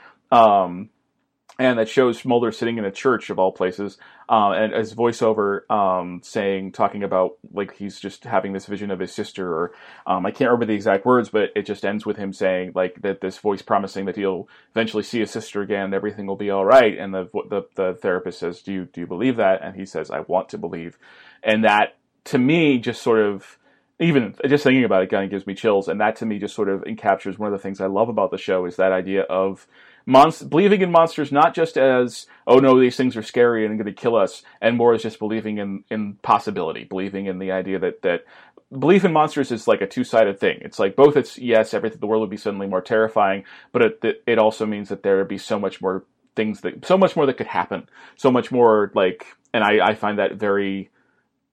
[1.62, 5.69] And that shows Mulder sitting in a church of all places, uh, and as voiceover
[5.69, 9.71] um, saying, talking about like he's just having this vision of his sister, or
[10.08, 13.04] um, I can't remember the exact words, but it just ends with him saying like
[13.04, 16.50] that this voice promising that he'll eventually see his sister again, and everything will be
[16.50, 16.97] all right.
[16.97, 20.10] And the, the the therapist says, "Do you do you believe that?" And he says,
[20.10, 20.97] "I want to believe,"
[21.43, 23.60] and that to me just sort of
[24.00, 26.56] even just thinking about it kind of gives me chills, and that to me just
[26.56, 29.21] sort of encaptures one of the things I love about the show is that idea
[29.21, 29.67] of
[30.08, 33.86] monst- believing in monsters not just as oh no these things are scary and going
[33.86, 37.80] to kill us, and more as just believing in in possibility, believing in the idea
[37.80, 38.26] that that
[38.78, 40.60] belief in monsters is like a two-sided thing.
[40.62, 44.24] It's like both it's yes, everything the world would be suddenly more terrifying, but it
[44.26, 47.26] it also means that there would be so much more things that so much more
[47.26, 50.90] that could happen, so much more like, and I I find that very.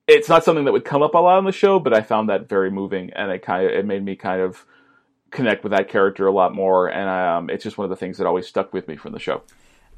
[0.07, 2.31] It's not something that would come up a lot on the show, but I found
[2.31, 4.65] that very moving, and it kind of it made me kind of
[5.31, 8.19] connect with that character a lot more, and um, it's just one of the things
[8.19, 9.43] that always stuck with me from the show.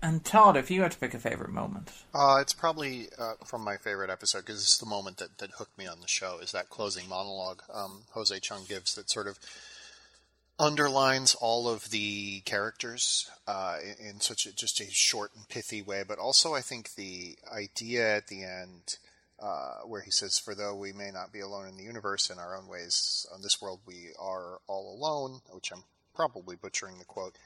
[0.03, 3.63] And Todd, if you had to pick a favorite moment, uh, it's probably uh, from
[3.63, 6.39] my favorite episode because it's the moment that, that hooked me on the show.
[6.43, 9.39] Is that closing monologue um, Jose Chung gives that sort of
[10.59, 15.83] underlines all of the characters uh, in, in, such a, just a short and pithy
[15.83, 18.97] way, but also I think the idea at the end
[19.43, 22.39] uh, where he says, For though we may not be alone in the universe in
[22.39, 27.05] our own ways, on this world we are all alone, which I'm probably butchering the
[27.05, 27.37] quote,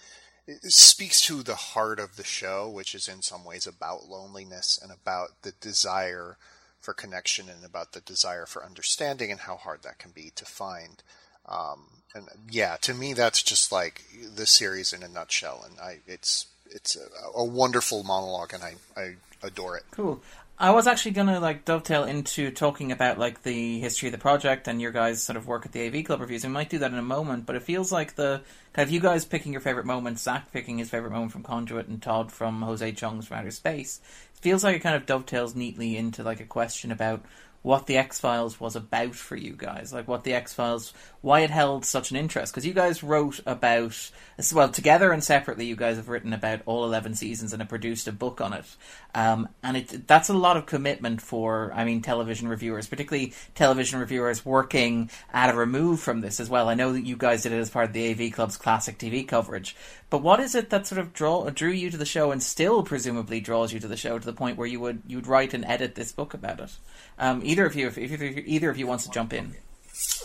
[0.47, 4.79] it speaks to the heart of the show, which is in some ways about loneliness
[4.83, 6.37] and about the desire
[6.81, 10.45] for connection and about the desire for understanding and how hard that can be to
[10.45, 11.03] find.
[11.47, 14.05] Um, and yeah, to me, that's just like
[14.35, 18.75] the series in a nutshell, and I, it's it's a, a wonderful monologue, and I,
[18.97, 19.85] I adore it.
[19.91, 20.21] Cool.
[20.57, 24.69] I was actually gonna like dovetail into talking about like the history of the project
[24.69, 26.45] and your guys' sort of work at the AV Club reviews.
[26.45, 28.41] We might do that in a moment, but it feels like the
[28.73, 31.89] kind of you guys picking your favorite moment, Zach picking his favorite moment from Conduit,
[31.89, 34.01] and Todd from Jose Chung's from Outer Space.
[34.37, 37.25] It feels like it kind of dovetails neatly into like a question about
[37.65, 41.41] what the X Files was about for you guys, like what the X Files, why
[41.41, 42.53] it held such an interest.
[42.53, 44.11] Because you guys wrote about,
[44.53, 48.07] well, together and separately, you guys have written about all eleven seasons and have produced
[48.07, 48.67] a book on it.
[49.15, 53.99] Um, and it that's a lot of commitment for, I mean, television reviewers, particularly television
[53.99, 56.69] reviewers working at a remove from this as well.
[56.69, 59.27] I know that you guys did it as part of the AV Club's classic TV
[59.27, 59.75] coverage,
[60.15, 62.85] but what is it that sort of draw drew you to the show and still
[62.85, 65.53] presumably draws you to the show to the point where you would you would write
[65.55, 66.71] and edit this book about it?
[67.19, 69.57] Um, either of you, if, if either, either of you wants to jump in,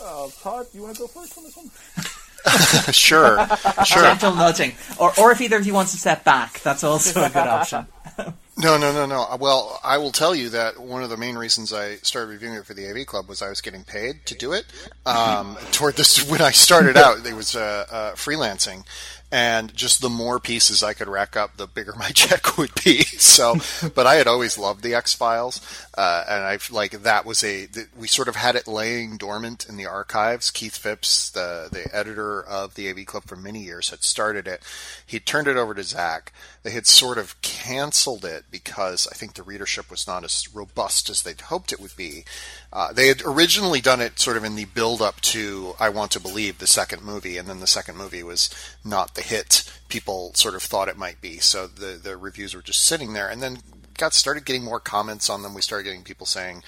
[0.00, 2.92] Uh, Todd, you want to go first on this one?
[2.92, 3.44] sure,
[3.84, 4.02] sure.
[4.02, 7.28] gentle nudging, or or if either of you wants to step back, that's also a
[7.28, 7.84] good option.
[8.62, 9.36] No, no, no, no.
[9.40, 12.66] Well, I will tell you that one of the main reasons I started reviewing it
[12.66, 14.66] for the AV Club was I was getting paid to do it.
[15.06, 18.84] Um, toward this, when I started out, it was uh, uh, freelancing,
[19.32, 23.02] and just the more pieces I could rack up, the bigger my check would be.
[23.02, 23.56] So,
[23.94, 25.60] but I had always loved the X Files,
[26.00, 29.68] uh, and I like that was a that we sort of had it laying dormant
[29.68, 30.50] in the archives.
[30.50, 34.62] Keith Phipps, the the editor of the AV Club for many years, had started it.
[35.04, 36.32] He turned it over to Zach.
[36.62, 41.10] They had sort of canceled it because I think the readership was not as robust
[41.10, 42.24] as they'd hoped it would be.
[42.72, 46.12] Uh, they had originally done it sort of in the build up to I Want
[46.12, 48.48] to Believe, the second movie, and then the second movie was
[48.82, 51.40] not the hit people sort of thought it might be.
[51.40, 53.58] So the the reviews were just sitting there, and then
[54.00, 55.54] got started getting more comments on them.
[55.54, 56.64] We started getting people saying,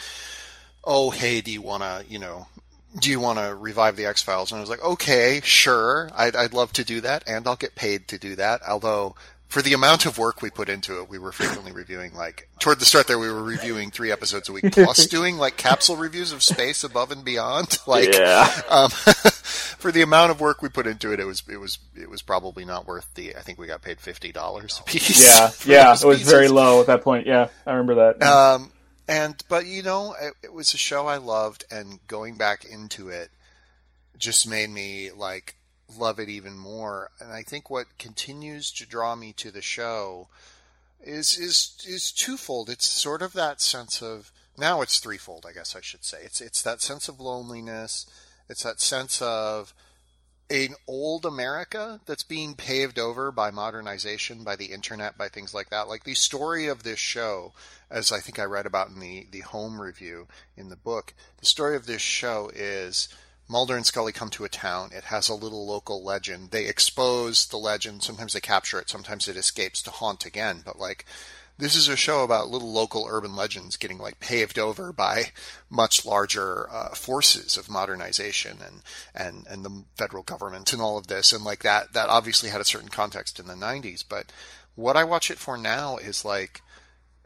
[0.84, 2.46] "Oh, hey, do you want to, you know?"
[3.00, 4.52] Do you want to revive the X Files?
[4.52, 7.74] And I was like, okay, sure, I'd, I'd love to do that, and I'll get
[7.74, 8.60] paid to do that.
[8.68, 9.14] Although
[9.48, 12.80] for the amount of work we put into it, we were frequently reviewing like toward
[12.80, 16.32] the start there we were reviewing three episodes a week plus doing like capsule reviews
[16.32, 17.78] of space above and beyond.
[17.86, 18.46] Like Yeah.
[18.68, 18.90] um,
[19.78, 22.22] for the amount of work we put into it, it was it was it was
[22.22, 25.22] probably not worth the I think we got paid fifty dollars a piece.
[25.22, 27.26] Yeah, yeah, it was very low at that point.
[27.26, 28.22] Yeah, I remember that.
[28.22, 28.72] Um,
[29.08, 33.08] and but you know, it, it was a show I loved, and going back into
[33.08, 33.30] it
[34.18, 35.56] just made me like
[35.98, 37.10] love it even more.
[37.20, 40.28] And I think what continues to draw me to the show
[41.00, 42.70] is is is twofold.
[42.70, 46.18] It's sort of that sense of now it's threefold, I guess I should say.
[46.22, 48.06] It's it's that sense of loneliness.
[48.52, 49.72] It's that sense of
[50.50, 55.70] an old America that's being paved over by modernization, by the internet, by things like
[55.70, 55.88] that.
[55.88, 57.54] Like the story of this show,
[57.90, 61.46] as I think I read about in the, the home review in the book, the
[61.46, 63.08] story of this show is
[63.48, 64.90] Mulder and Scully come to a town.
[64.92, 66.50] It has a little local legend.
[66.50, 68.02] They expose the legend.
[68.02, 68.90] Sometimes they capture it.
[68.90, 70.60] Sometimes it escapes to haunt again.
[70.62, 71.06] But like,
[71.62, 75.30] this is a show about little local urban legends getting like paved over by
[75.70, 78.82] much larger uh, forces of modernization and,
[79.14, 81.32] and, and the federal government and all of this.
[81.32, 84.04] And like that, that obviously had a certain context in the 90s.
[84.08, 84.32] But
[84.74, 86.62] what I watch it for now is like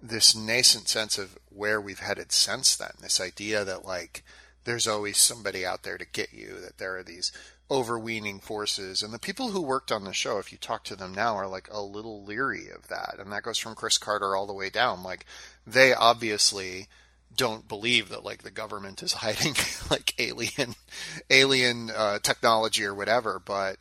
[0.03, 2.93] this nascent sense of where we've headed since then.
[3.01, 4.23] This idea that like
[4.65, 7.33] there's always somebody out there to get you, that there are these
[7.71, 9.03] overweening forces.
[9.03, 11.49] And the people who worked on the show, if you talk to them now, are
[11.49, 13.17] like a little leery of that.
[13.19, 15.03] And that goes from Chris Carter all the way down.
[15.03, 15.27] Like
[15.67, 16.89] they obviously
[17.35, 19.55] don't believe that like the government is hiding
[19.91, 20.75] like alien
[21.31, 23.79] alien uh, technology or whatever, but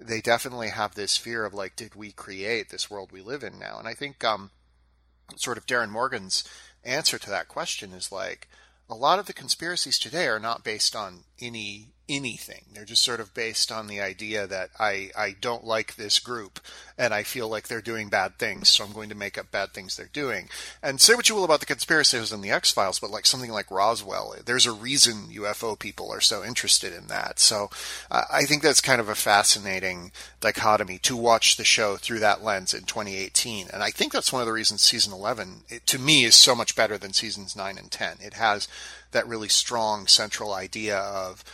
[0.00, 3.58] they definitely have this fear of like, did we create this world we live in
[3.58, 3.78] now?
[3.78, 4.50] And I think um,
[5.36, 6.44] sort of Darin Morgan's
[6.84, 8.48] answer to that question is like
[8.90, 12.64] a lot of the conspiracies today are not based on any anything.
[12.74, 16.60] They're just sort of based on the idea that I I don't like this group
[16.98, 19.72] and I feel like they're doing bad things, so I'm going to make up bad
[19.72, 20.48] things they're doing.
[20.82, 23.50] And say what you will about the conspiracies in the X Files, but like something
[23.50, 27.38] like Roswell, there's a reason UFO people are so interested in that.
[27.38, 27.70] So
[28.10, 32.44] uh, I think that's kind of a fascinating dichotomy to watch the show through that
[32.44, 33.68] lens in 2018.
[33.72, 36.54] And I think that's one of the reasons season 11 it, to me is so
[36.54, 38.18] much better than seasons 9 and 10.
[38.20, 38.68] It has
[39.12, 41.44] that really strong central idea of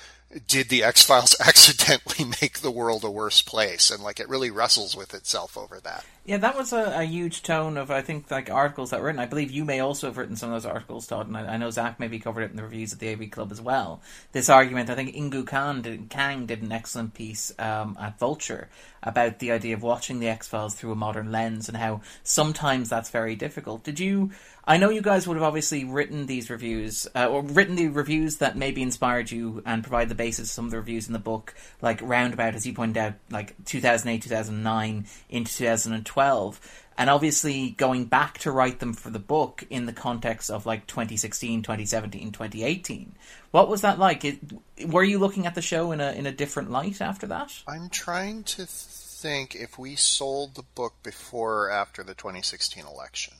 [0.47, 3.91] did the X Files accidentally make the world a worse place?
[3.91, 6.05] And like it really wrestles with itself over that.
[6.25, 9.21] Yeah, that was a, a huge tone of I think like articles that were written.
[9.21, 11.57] I believe you may also have written some of those articles, Todd, and I, I
[11.57, 14.03] know Zach maybe covered it in the reviews at the AV Club as well.
[14.33, 18.69] This argument, I think Ingu Khan did, Kang did an excellent piece um, at Vulture
[19.03, 22.91] about the idea of watching the X Files through a modern lens and how sometimes
[22.91, 23.85] that's very difficult.
[23.85, 24.31] Did you?
[24.69, 28.37] I know you guys would have obviously written these reviews, uh, or written the reviews
[28.37, 31.19] that maybe inspired you and provide the basis of some of the reviews in the
[31.19, 36.85] book, like roundabout, as you pointed out, like 2008, 2009 into 2012.
[36.99, 40.87] and obviously going back to write them for the book in the context of like
[40.87, 43.15] 2016, 2017, 2018.
[43.53, 44.23] What was that like?
[44.27, 44.39] It,
[44.87, 47.63] were you looking at the show in a in a different light after that?
[47.67, 53.33] I'm trying to think if we sold the book before or after the 2016 election.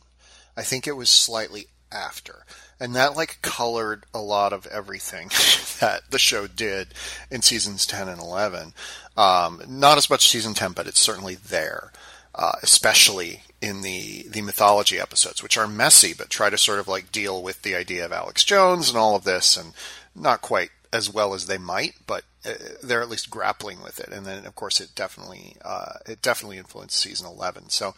[0.59, 2.45] I think it was slightly after.
[2.81, 5.29] And that like colored a lot of everything
[5.81, 6.89] that the show did
[7.31, 8.75] in seasons 10 and 11.
[9.17, 11.93] Um, not as much season 10, but it's certainly there.
[12.35, 16.87] Uh, especially in the the mythology episodes, which are messy, but try to sort of
[16.87, 19.73] like deal with the idea of Alex Jones and all of this, and
[20.15, 24.11] not quite as well as they might, but uh, they're at least grappling with it.
[24.11, 27.71] And then, of course, it definitely uh, it definitely influenced season eleven.
[27.71, 27.95] So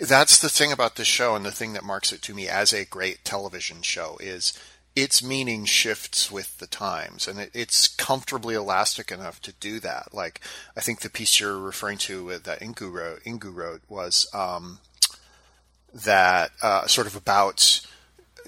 [0.00, 2.72] that's the thing about this show, and the thing that marks it to me as
[2.72, 4.58] a great television show is
[4.96, 10.12] its meaning shifts with the times, and it, it's comfortably elastic enough to do that.
[10.12, 10.40] Like
[10.76, 14.78] I think the piece you're referring to that Ingu wrote, Inkoo wrote was um,
[15.92, 17.80] that uh, sort of about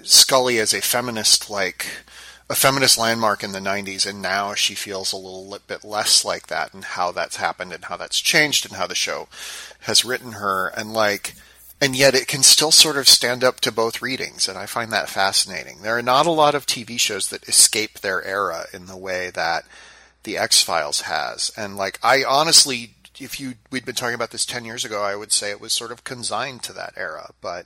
[0.01, 1.87] Scully as a feminist, like
[2.49, 6.47] a feminist landmark in the 90s, and now she feels a little bit less like
[6.47, 9.29] that, and how that's happened, and how that's changed, and how the show
[9.81, 11.35] has written her, and like
[11.83, 14.89] and yet it can still sort of stand up to both readings, and I find
[14.93, 15.81] that fascinating.
[15.81, 19.31] There are not a lot of TV shows that escape their era in the way
[19.31, 19.65] that
[20.23, 24.45] the X Files has, and like I honestly, if you we'd been talking about this
[24.45, 27.65] ten years ago, I would say it was sort of consigned to that era, but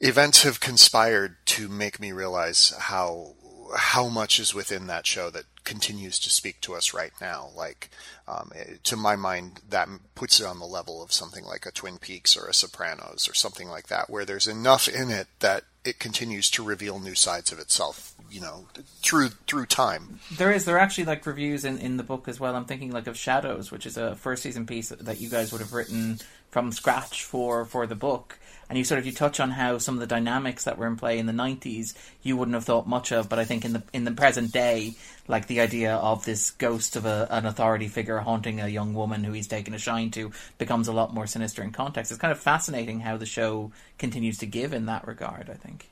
[0.00, 3.36] events have conspired to make me realize how
[3.74, 7.50] how much is within that show that continues to speak to us right now.
[7.56, 7.90] Like,
[8.28, 8.52] um,
[8.84, 12.36] to my mind, that puts it on the level of something like a Twin Peaks
[12.36, 16.48] or a Sopranos or something like that, where there's enough in it that it continues
[16.50, 18.68] to reveal new sides of itself, you know,
[19.02, 20.20] through through time.
[20.36, 22.54] There is there are actually like reviews in, in the book as well.
[22.54, 25.60] I'm thinking like of Shadows, which is a first season piece that you guys would
[25.60, 26.18] have written
[26.50, 28.38] from scratch for for the book
[28.72, 30.96] and you sort of you touch on how some of the dynamics that were in
[30.96, 33.82] play in the 90s you wouldn't have thought much of but i think in the
[33.92, 34.94] in the present day
[35.28, 39.24] like the idea of this ghost of a, an authority figure haunting a young woman
[39.24, 42.10] who he's taken a shine to becomes a lot more sinister in context.
[42.10, 45.91] It's kind of fascinating how the show continues to give in that regard i think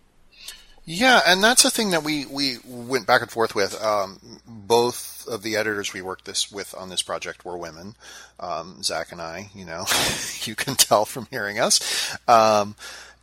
[0.84, 3.80] yeah, and that's a thing that we, we went back and forth with.
[3.82, 7.94] Um, both of the editors we worked this with on this project were women.
[8.38, 9.84] Um, Zach and I, you know,
[10.42, 12.16] you can tell from hearing us.
[12.26, 12.74] Um,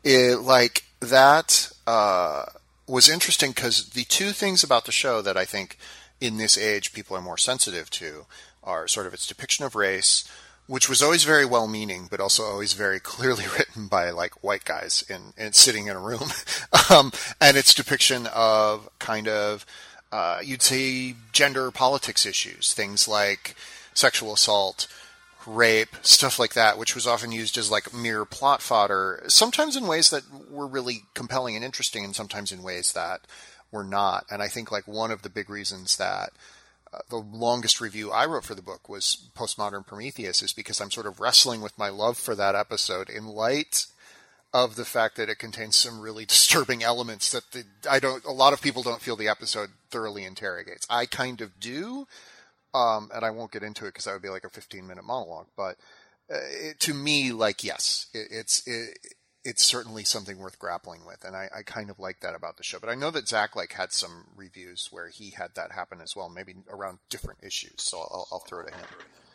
[0.03, 2.45] it, like that uh,
[2.87, 5.77] was interesting because the two things about the show that I think
[6.21, 8.25] in this age people are more sensitive to
[8.63, 10.29] are sort of its depiction of race
[10.67, 14.65] which was always very well meaning, but also always very clearly written by like white
[14.65, 16.29] guys in, in sitting in a room.
[16.89, 19.65] um, and its depiction of kind of,
[20.11, 23.55] uh, you'd say gender politics issues, things like
[23.93, 24.87] sexual assault,
[25.45, 29.87] rape, stuff like that, which was often used as like mere plot fodder, sometimes in
[29.87, 33.21] ways that were really compelling and interesting, and sometimes in ways that
[33.71, 34.25] were not.
[34.29, 36.31] And I think like one of the big reasons that
[36.93, 40.91] uh, the longest review I wrote for the book was Postmodern Prometheus, is because I'm
[40.91, 43.87] sort of wrestling with my love for that episode in light
[44.53, 48.23] of the fact that it contains some really disturbing elements that the, I don't.
[48.25, 50.87] A lot of people don't feel the episode thoroughly interrogates.
[50.89, 52.07] I kind of do,
[52.73, 55.03] um, and I won't get into it because that would be like a 15 minute
[55.03, 55.47] monologue.
[55.55, 55.77] But
[56.31, 58.97] uh, it, to me, like yes, it, it's it,
[59.47, 62.63] it's certainly something worth grappling with, and I, I, kind of like that about the
[62.63, 62.79] show.
[62.79, 66.17] But I know that Zach like had some reviews where he had that happen as
[66.17, 67.75] well, maybe around different issues.
[67.77, 68.85] So I'll, I'll throw it to him.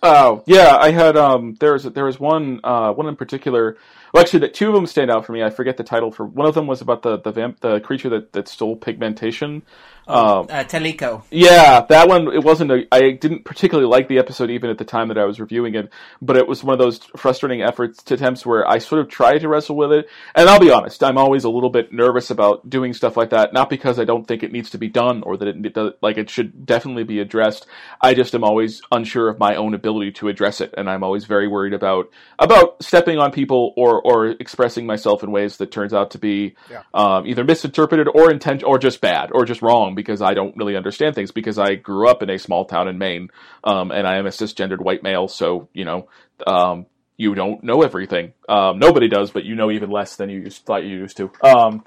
[0.02, 3.76] Oh yeah, I had um there was there was one uh one in particular.
[4.12, 5.42] Well, actually, the, two of them stand out for me.
[5.42, 8.08] I forget the title for one of them was about the the vamp the creature
[8.10, 9.62] that that stole pigmentation.
[10.08, 11.22] Oh, um, uh, Teliko.
[11.30, 12.26] Yeah, that one.
[12.32, 12.72] It wasn't.
[12.72, 15.76] A, I didn't particularly like the episode even at the time that I was reviewing
[15.76, 19.08] it, but it was one of those frustrating efforts to attempts where I sort of
[19.08, 20.08] tried to wrestle with it.
[20.34, 23.52] And I'll be honest, I'm always a little bit nervous about doing stuff like that.
[23.52, 26.18] Not because I don't think it needs to be done or that it, it like
[26.18, 27.66] it should definitely be addressed.
[28.00, 31.24] I just am always unsure of my own ability to address it, and I'm always
[31.24, 35.92] very worried about about stepping on people or or expressing myself in ways that turns
[35.92, 36.82] out to be yeah.
[36.94, 40.76] um, either misinterpreted or intent or just bad or just wrong because I don't really
[40.76, 43.28] understand things because I grew up in a small town in Maine,
[43.64, 45.28] um, and I am a cisgendered white male.
[45.28, 46.08] So you know,
[46.46, 48.32] um, you don't know everything.
[48.48, 51.30] Um, nobody does, but you know even less than you used, thought you used to.
[51.42, 51.84] Um,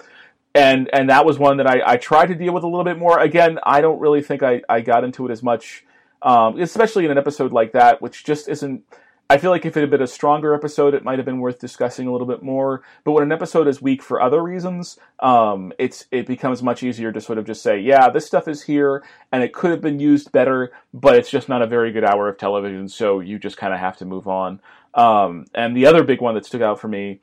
[0.56, 2.98] and and that was one that I, I tried to deal with a little bit
[2.98, 3.20] more.
[3.20, 5.86] Again, I don't really think I, I got into it as much,
[6.21, 8.84] um, especially in an episode like that, which just isn't
[9.28, 11.58] I feel like if it had been a stronger episode, it might have been worth
[11.58, 12.84] discussing a little bit more.
[13.04, 17.12] But when an episode is weak for other reasons, um, it's it becomes much easier
[17.12, 19.99] to sort of just say, yeah, this stuff is here, and it could have been
[19.99, 23.57] used better, but it's just not a very good hour of television, so you just
[23.57, 24.61] kind of have to move on.
[24.93, 27.20] Um, and the other big one that stuck out for me,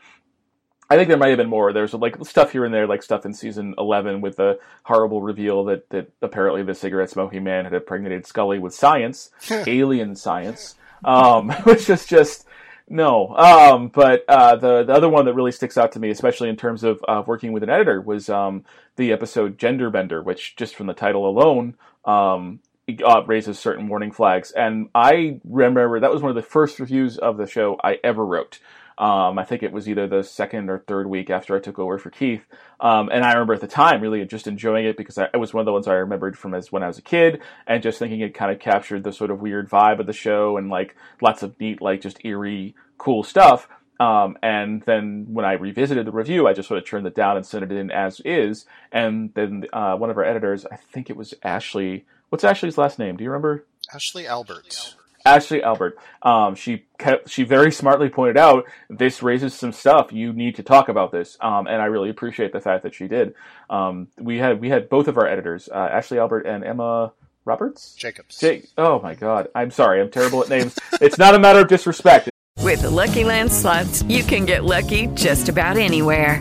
[0.92, 1.72] I think there might have been more.
[1.72, 5.64] There's like stuff here and there, like stuff in season 11 with the horrible reveal
[5.64, 11.48] that, that apparently the cigarette smoking man had impregnated Scully with science, alien science, um,
[11.64, 12.44] which is just
[12.90, 13.34] no.
[13.34, 16.56] Um, but uh, the the other one that really sticks out to me, especially in
[16.56, 18.66] terms of uh, working with an editor, was um,
[18.96, 21.74] the episode Gender Bender, which just from the title alone
[22.04, 22.60] um,
[23.02, 24.50] uh, raises certain warning flags.
[24.50, 28.26] And I remember that was one of the first reviews of the show I ever
[28.26, 28.58] wrote.
[28.98, 31.98] Um, I think it was either the second or third week after I took over
[31.98, 32.42] for Keith.
[32.80, 35.54] Um, and I remember at the time really just enjoying it because I, it was
[35.54, 37.98] one of the ones I remembered from as when I was a kid and just
[37.98, 40.94] thinking it kind of captured the sort of weird vibe of the show and like
[41.20, 43.68] lots of neat, like just eerie, cool stuff.
[44.00, 47.36] Um, and then when I revisited the review, I just sort of turned it down
[47.36, 48.66] and sent it in as is.
[48.90, 52.04] And then uh, one of our editors, I think it was Ashley.
[52.28, 53.16] What's Ashley's last name?
[53.16, 53.64] Do you remember?
[53.94, 54.96] Ashley Alberts.
[55.24, 55.98] Ashley Albert.
[56.22, 60.12] Um, she kept, she very smartly pointed out this raises some stuff.
[60.12, 63.08] You need to talk about this, um, and I really appreciate the fact that she
[63.08, 63.34] did.
[63.70, 67.12] Um, we had we had both of our editors, uh, Ashley Albert and Emma
[67.44, 67.94] Roberts.
[67.94, 68.38] Jacobs.
[68.38, 68.68] Jake.
[68.78, 70.00] Oh my God, I'm sorry.
[70.00, 70.78] I'm terrible at names.
[71.00, 72.28] it's not a matter of disrespect.
[72.58, 76.40] With the Lucky Land slots, you can get lucky just about anywhere.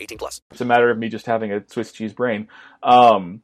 [0.00, 0.40] 18 plus.
[0.50, 2.48] It's a matter of me just having a Swiss cheese brain.
[2.82, 3.42] Um,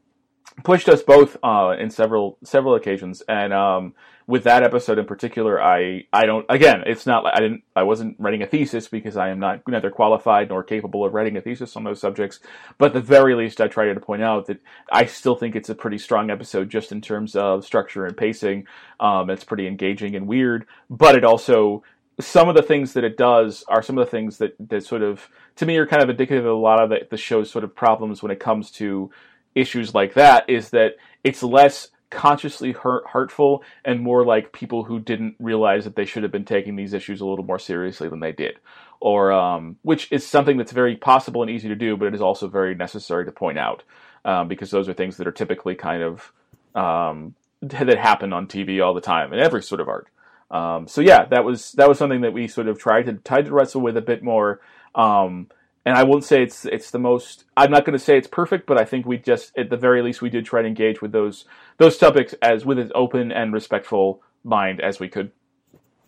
[0.65, 3.95] pushed us both uh, in several several occasions, and um,
[4.27, 7.83] with that episode in particular, I I don't again, it's not like I didn't I
[7.83, 11.41] wasn't writing a thesis because I am not neither qualified nor capable of writing a
[11.41, 12.41] thesis on those subjects.
[12.79, 15.75] But the very least, I tried to point out that I still think it's a
[15.75, 18.67] pretty strong episode just in terms of structure and pacing.
[19.01, 21.83] Um, it's pretty engaging and weird, but it also
[22.21, 25.03] some of the things that it does are some of the things that, that sort
[25.03, 27.65] of to me are kind of indicative of a lot of the, the show's sort
[27.65, 29.11] of problems when it comes to
[29.55, 35.01] issues like that is that it's less consciously hurt, hurtful and more like people who
[35.01, 38.21] didn't realize that they should have been taking these issues a little more seriously than
[38.21, 38.59] they did
[39.01, 42.21] or um, which is something that's very possible and easy to do but it is
[42.21, 43.83] also very necessary to point out
[44.25, 46.33] um, because those are things that are typically kind of
[46.75, 50.09] um, that happen on tv all the time in every sort of art
[50.53, 53.47] um, so yeah, that was that was something that we sort of tried to tried
[53.47, 54.61] to wrestle with a bit more.
[54.95, 55.49] Um,
[55.85, 57.45] and I won't say it's it's the most.
[57.57, 60.03] I'm not going to say it's perfect, but I think we just at the very
[60.03, 61.45] least we did try to engage with those
[61.79, 65.33] those topics as with as open and respectful mind as we could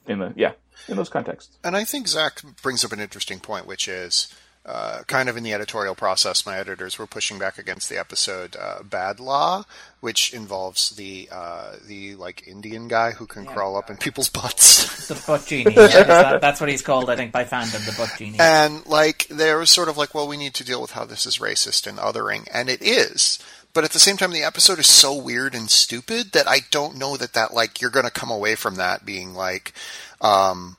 [0.07, 0.53] in the yeah
[0.89, 1.59] in those contexts.
[1.65, 4.33] And I think Zach brings up an interesting point, which is
[4.67, 8.57] uh, kind of in the editorial process, my editors were pushing back against the episode
[8.57, 9.67] uh, "Badlaa,"
[10.01, 14.95] which involves the uh, the like Indian guy who can crawl up in people's butts.
[15.05, 15.75] The butt genie.
[15.75, 17.85] Yeah, that, that's what he's called, I think, by fandom.
[17.85, 18.39] The butt genie.
[18.41, 21.27] And like there was sort of like, well, we need to deal with how this
[21.27, 23.39] is racist and othering, and it is.
[23.75, 26.97] But at the same time, the episode is so weird and stupid that I don't
[26.97, 29.75] know that that like you're going to come away from that being like
[30.23, 30.79] um,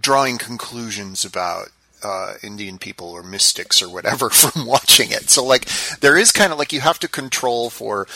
[0.00, 1.70] drawing conclusions about
[2.02, 5.30] uh, Indian people or mystics or whatever from watching it.
[5.30, 5.66] So like
[6.00, 8.06] there is kind of like you have to control for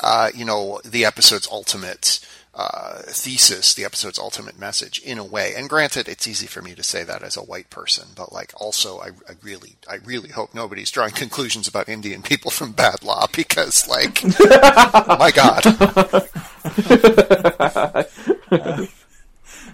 [0.00, 2.20] uh, you know the episode's ultimate
[2.56, 5.52] uh, thesis, the episode's ultimate message in a way.
[5.54, 8.52] And granted, it's easy for me to say that as a white person, but like
[8.56, 13.30] also I, I really I really hope nobody's drawing conclusions about Indian people from Badlaa
[13.32, 14.24] because like
[15.18, 15.66] my God.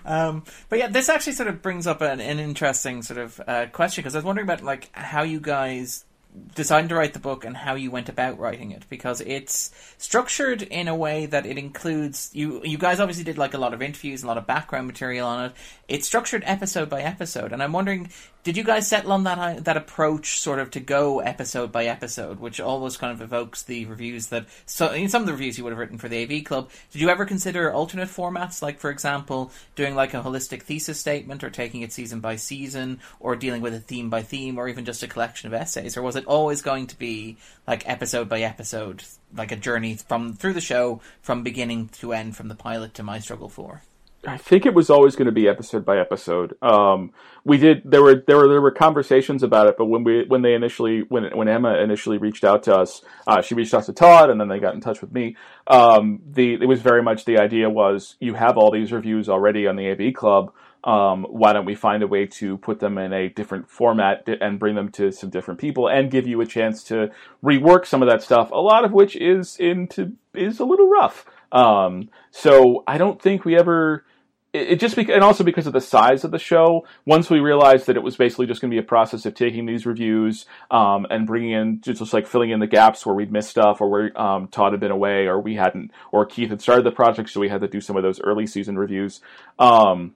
[0.04, 3.66] Um, but yeah, this actually sort of brings up an, an interesting sort of uh,
[3.66, 6.04] question because I was wondering about like how you guys
[6.54, 10.62] deciding to write the book and how you went about writing it because it's structured
[10.62, 13.82] in a way that it includes you you guys obviously did like a lot of
[13.82, 15.52] interviews a lot of background material on it.
[15.88, 18.08] It's structured episode by episode and i'm wondering
[18.44, 21.84] did you guys settle on that uh, that approach sort of to go episode by
[21.84, 25.56] episode which always kind of evokes the reviews that so in some of the reviews
[25.56, 26.70] you would have written for the AV club.
[26.90, 28.62] Did you ever consider alternate formats?
[28.62, 33.00] Like for example doing like a holistic thesis statement or taking it season by season
[33.20, 36.02] or dealing with a theme by theme or even just a collection of essays or
[36.02, 39.04] was it always going to be like episode by episode
[39.34, 43.02] like a journey from through the show from beginning to end from the pilot to
[43.02, 43.82] my struggle for
[44.26, 46.56] I think it was always going to be episode by episode.
[46.62, 47.12] Um,
[47.44, 50.42] we did there were there were there were conversations about it, but when we when
[50.42, 53.92] they initially when when Emma initially reached out to us, uh, she reached out to
[53.92, 55.36] Todd, and then they got in touch with me.
[55.66, 59.66] Um, the it was very much the idea was you have all these reviews already
[59.66, 60.52] on the AV Club.
[60.84, 64.58] Um, why don't we find a way to put them in a different format and
[64.58, 67.12] bring them to some different people and give you a chance to
[67.42, 71.24] rework some of that stuff, a lot of which is into is a little rough.
[71.52, 74.04] Um, so I don't think we ever
[74.52, 76.86] it, just and also because of the size of the show.
[77.06, 79.66] Once we realized that it was basically just going to be a process of taking
[79.66, 83.32] these reviews um, and bringing in just, just, like filling in the gaps where we'd
[83.32, 86.60] missed stuff, or where um, Todd had been away, or we hadn't, or Keith had
[86.60, 89.20] started the project, so we had to do some of those early season reviews.
[89.58, 90.14] Um,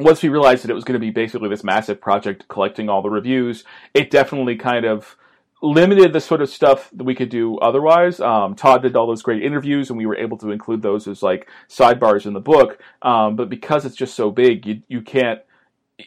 [0.00, 3.02] once we realized that it was going to be basically this massive project collecting all
[3.02, 3.64] the reviews,
[3.94, 5.16] it definitely kind of
[5.62, 8.20] limited the sort of stuff that we could do otherwise.
[8.20, 11.22] Um, Todd did all those great interviews, and we were able to include those as
[11.22, 12.78] like sidebars in the book.
[13.02, 15.40] Um, but because it's just so big, you you can't.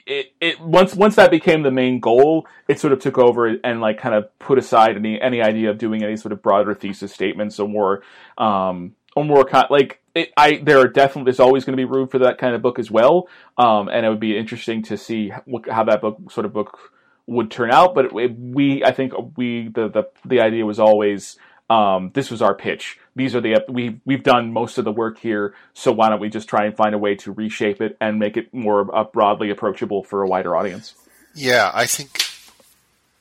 [0.08, 3.80] It, it once once that became the main goal, it sort of took over and
[3.80, 7.14] like kind of put aside any any idea of doing any sort of broader thesis
[7.14, 8.02] statements or more
[8.40, 11.86] um, or more kind like it, I there are definitely there's always going to be
[11.86, 13.28] room for that kind of book as well,
[13.60, 15.32] um, and it would be interesting to see
[15.70, 16.93] how that book sort of book
[17.28, 17.96] would turn out.
[17.96, 21.38] But it, we, I think we, the, the, the idea was always,
[21.70, 23.00] um, this was our pitch.
[23.16, 25.54] These are the, we, we've done most of the work here.
[25.74, 28.38] So why don't we just try and find a way to reshape it and make
[28.38, 30.94] it more uh, broadly approachable for a wider audience?
[31.36, 32.24] Yeah, I think,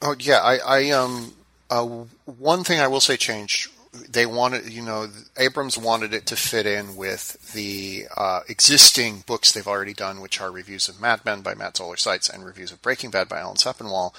[0.03, 1.33] oh yeah, I, I, um,
[1.71, 1.87] uh,
[2.27, 6.67] one thing I will say changed they wanted, you know, Abrams wanted it to fit
[6.67, 11.43] in with the uh, existing books they've already done, which are reviews of Mad Men
[11.43, 14.15] by Matt Zoller Seitz and reviews of Breaking Bad by Alan Sepinwall.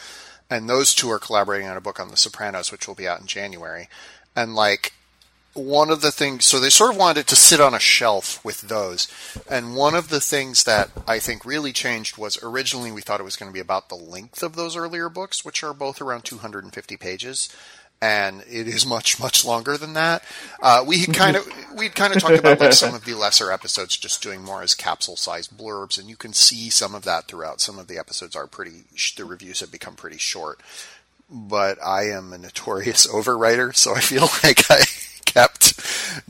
[0.49, 3.21] And those two are collaborating on a book on The Sopranos, which will be out
[3.21, 3.89] in January.
[4.35, 4.93] And like,
[5.53, 8.43] one of the things, so they sort of wanted it to sit on a shelf
[8.43, 9.07] with those.
[9.49, 13.23] And one of the things that I think really changed was originally we thought it
[13.23, 16.25] was going to be about the length of those earlier books, which are both around
[16.25, 17.55] 250 pages
[18.03, 20.23] and it is much much longer than that.
[20.61, 21.47] Uh, we kind of
[21.77, 24.75] we kind of talked about like some of the lesser episodes just doing more as
[24.75, 27.61] capsule sized blurbs, and you can see some of that throughout.
[27.61, 28.83] Some of the episodes are pretty.
[29.15, 30.59] The reviews have become pretty short,
[31.29, 34.83] but I am a notorious overwriter, so I feel like I
[35.33, 35.73] kept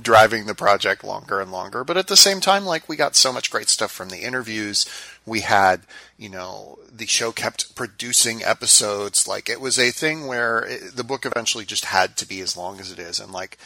[0.01, 1.83] driving the project longer and longer.
[1.83, 4.85] But at the same time, like we got so much great stuff from the interviews.
[5.25, 5.81] We had,
[6.17, 9.27] you know, the show kept producing episodes.
[9.27, 12.55] Like it was a thing where it, the book eventually just had to be as
[12.55, 13.19] long as it is.
[13.19, 13.57] And like,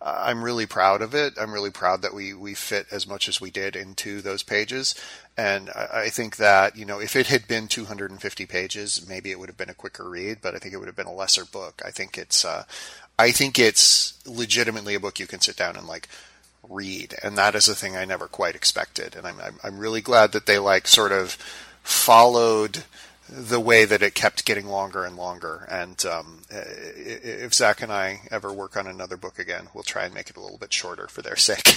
[0.00, 1.34] uh, I'm really proud of it.
[1.40, 4.94] I'm really proud that we, we fit as much as we did into those pages.
[5.36, 9.40] And I, I think that, you know, if it had been 250 pages, maybe it
[9.40, 11.44] would have been a quicker read, but I think it would have been a lesser
[11.44, 11.82] book.
[11.84, 12.64] I think it's, uh,
[13.18, 16.08] I think it's legitimately a book you can sit down and like
[16.68, 19.16] read, and that is a thing I never quite expected.
[19.16, 21.32] And I'm I'm, I'm really glad that they like sort of
[21.82, 22.84] followed
[23.30, 25.66] the way that it kept getting longer and longer.
[25.70, 30.14] And um, if Zach and I ever work on another book again, we'll try and
[30.14, 31.76] make it a little bit shorter for their sake.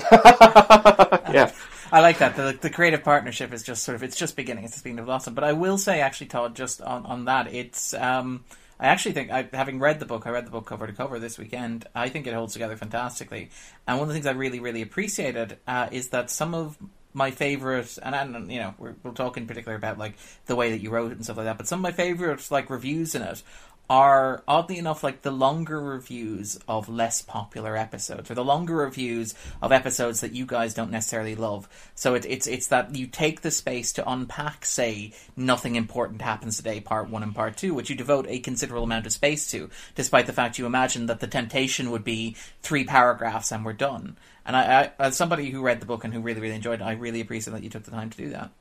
[0.12, 1.52] yeah.
[1.92, 2.36] I like that.
[2.36, 4.64] The, the creative partnership is just sort of, it's just beginning.
[4.64, 5.34] It's just beginning of blossom.
[5.34, 8.44] But I will say, actually, Todd, just on, on that, it's, um,
[8.80, 11.18] I actually think, I, having read the book, I read the book cover to cover
[11.18, 11.86] this weekend.
[11.94, 13.50] I think it holds together fantastically.
[13.86, 16.78] And one of the things I really, really appreciated uh, is that some of
[17.12, 20.14] my favorite, and I don't, you know, we're, we'll talk in particular about like
[20.46, 21.58] the way that you wrote it and stuff like that.
[21.58, 23.42] But some of my favorite like reviews in it
[23.90, 29.34] are oddly enough like the longer reviews of less popular episodes or the longer reviews
[29.60, 31.68] of episodes that you guys don't necessarily love.
[31.96, 36.56] So it, it's it's that you take the space to unpack, say, nothing important happens
[36.56, 39.68] today, part one and part two, which you devote a considerable amount of space to,
[39.96, 44.16] despite the fact you imagine that the temptation would be three paragraphs and we're done.
[44.46, 46.84] And I, I as somebody who read the book and who really really enjoyed it,
[46.84, 48.52] I really appreciate that you took the time to do that.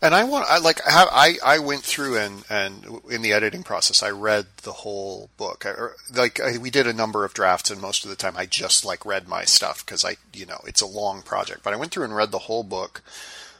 [0.00, 4.02] And I want, I like, I, I went through and, and in the editing process,
[4.02, 5.66] I read the whole book.
[5.66, 8.36] I, er, like, I, we did a number of drafts, and most of the time,
[8.36, 11.62] I just like read my stuff because I, you know, it's a long project.
[11.62, 13.02] But I went through and read the whole book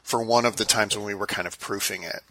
[0.03, 2.23] for one of the times when we were kind of proofing it.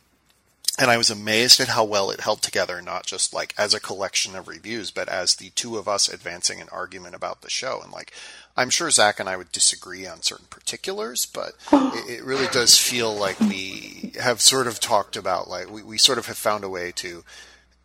[0.80, 3.80] And I was amazed at how well it held together, not just like as a
[3.80, 7.82] collection of reviews, but as the two of us advancing an argument about the show.
[7.82, 8.14] And like,
[8.56, 12.78] I'm sure Zach and I would disagree on certain particulars, but it, it really does
[12.78, 16.64] feel like we have sort of talked about, like, we, we sort of have found
[16.64, 17.24] a way to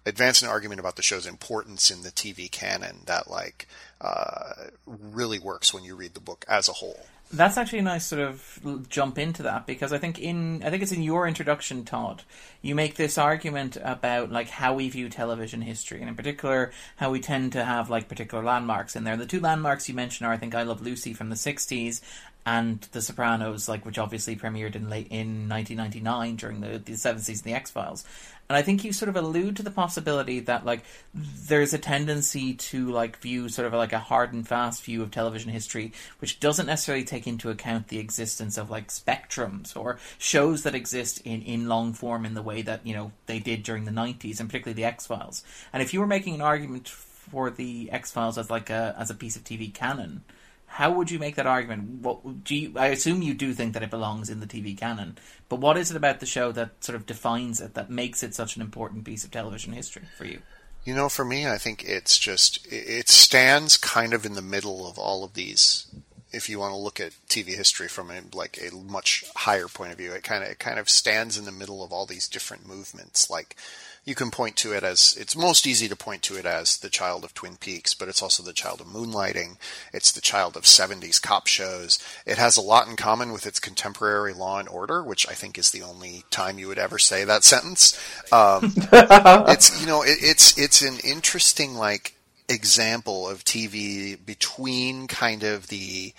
[0.05, 3.67] advance an argument about the show's importance in the TV canon that, like,
[4.01, 4.53] uh,
[4.87, 7.07] really works when you read the book as a whole.
[7.35, 10.83] That's actually a nice sort of jump into that because I think in I think
[10.83, 12.25] it's in your introduction, Todd,
[12.61, 17.11] you make this argument about like how we view television history, and in particular how
[17.11, 19.17] we tend to have like particular landmarks in there.
[19.17, 22.03] The two landmarks you mentioned are I think I Love Lucy from the '60s
[22.45, 27.25] and The Sopranos, like which obviously premiered in late in 1999 during the the seventh
[27.25, 28.05] season of the X Files.
[28.49, 30.85] And I think you sort of allude to the possibility that like
[31.15, 35.11] there's a tendency to like view sort of like a hard and fast view of
[35.11, 40.65] television history, which doesn't necessarily take into account the existence of like spectrums or shows
[40.65, 43.85] that exist in, in long form in the way that, you know, they did during
[43.85, 45.43] the nineties and particularly the X Files.
[45.73, 49.11] And if you were making an argument for the X Files as like a as
[49.11, 50.25] a piece of TV canon,
[50.73, 52.01] how would you make that argument?
[52.01, 55.19] What do you, I assume you do think that it belongs in the TV canon,
[55.51, 58.35] but what is it about the show that sort of defines it, that makes it
[58.35, 60.41] such an important piece of television history for you?
[60.85, 64.89] You know, for me, I think it's just it stands kind of in the middle
[64.89, 65.87] of all of these.
[66.33, 69.93] If you want to look at TV history from a, like a much higher point
[69.93, 72.27] of view, it kind of it kind of stands in the middle of all these
[72.27, 73.57] different movements, like
[74.05, 76.89] you can point to it as it's most easy to point to it as the
[76.89, 79.57] child of Twin Peaks, but it's also the child of moonlighting.
[79.93, 81.99] It's the child of 70s cop shows.
[82.27, 85.57] It has a lot in common with its contemporary Law and Order, which I think
[85.57, 87.99] is the only time you would ever say that sentence.
[88.33, 92.15] Um, it's you know it, it's it's an interesting like
[92.49, 96.13] example of TV between kind of the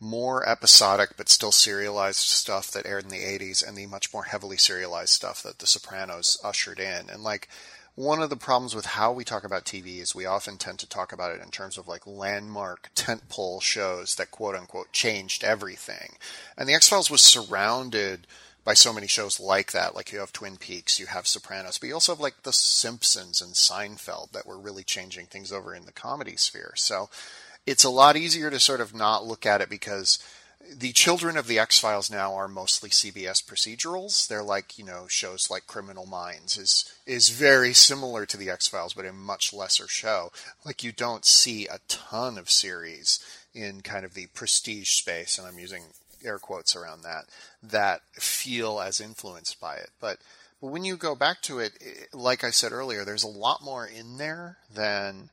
[0.00, 4.24] more episodic but still serialized stuff that aired in the 80s and the much more
[4.24, 7.10] heavily serialized stuff that The Sopranos ushered in.
[7.10, 7.48] And like
[7.94, 10.88] one of the problems with how we talk about TV is we often tend to
[10.88, 16.14] talk about it in terms of like landmark tentpole shows that quote unquote changed everything.
[16.56, 18.28] And The X-Files was surrounded
[18.64, 19.96] by so many shows like that.
[19.96, 23.40] Like you have Twin Peaks, you have Sopranos, but you also have like The Simpsons
[23.40, 26.74] and Seinfeld that were really changing things over in the comedy sphere.
[26.76, 27.08] So
[27.68, 30.18] it's a lot easier to sort of not look at it because
[30.74, 34.26] the children of the X Files now are mostly CBS procedurals.
[34.26, 38.68] They're like you know shows like Criminal Minds is is very similar to the X
[38.68, 40.32] Files, but a much lesser show.
[40.64, 43.20] Like you don't see a ton of series
[43.54, 45.84] in kind of the prestige space, and I'm using
[46.24, 47.26] air quotes around that
[47.62, 50.18] that feel as influenced by it, but.
[50.60, 51.72] But when you go back to it,
[52.12, 55.30] like I said earlier, there's a lot more in there than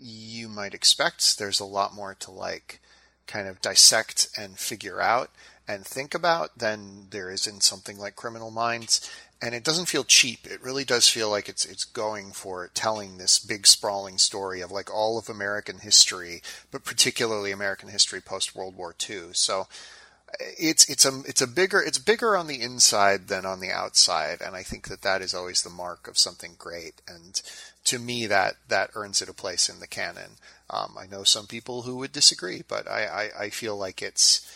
[0.00, 1.38] you might expect.
[1.38, 2.80] There's a lot more to like
[3.26, 5.30] kind of dissect and figure out
[5.68, 9.08] and think about than there is in something like Criminal Minds.
[9.40, 10.40] And it doesn't feel cheap.
[10.44, 14.70] It really does feel like it's it's going for telling this big sprawling story of
[14.70, 19.28] like all of American history, but particularly American history post World War II.
[19.32, 23.60] So uh, it's it's a it's a bigger it's bigger on the inside than on
[23.60, 27.00] the outside, and I think that that is always the mark of something great.
[27.08, 27.40] And
[27.84, 30.32] to me, that that earns it a place in the canon.
[30.68, 34.46] Um, I know some people who would disagree, but I, I, I feel like it's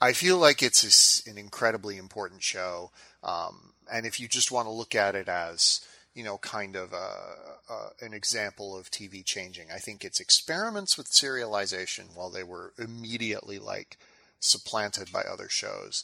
[0.00, 2.90] I feel like it's an incredibly important show.
[3.22, 5.80] Um, and if you just want to look at it as
[6.18, 10.98] you know, kind of a, a, an example of TV changing, I think its experiments
[10.98, 13.96] with serialization, while they were immediately like
[14.40, 16.02] supplanted by other shows,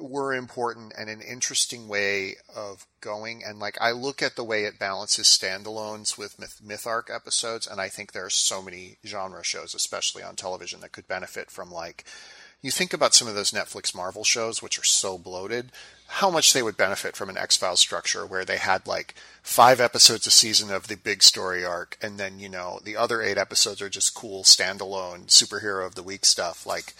[0.00, 3.42] were important and an interesting way of going.
[3.44, 7.66] And like I look at the way it balances standalones with myth, myth arc episodes,
[7.66, 11.50] and I think there are so many genre shows, especially on television, that could benefit
[11.50, 12.04] from like
[12.62, 15.72] you think about some of those Netflix Marvel shows, which are so bloated,
[16.06, 19.80] how much they would benefit from an X Files structure where they had like five
[19.80, 23.38] episodes a season of the big story arc, and then you know the other eight
[23.38, 26.64] episodes are just cool standalone superhero of the week stuff.
[26.64, 26.94] Like,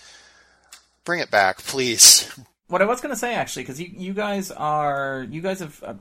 [1.04, 2.28] bring it back, please
[2.72, 5.84] what I was going to say actually, because you, you guys are you guys have
[5.86, 5.94] uh,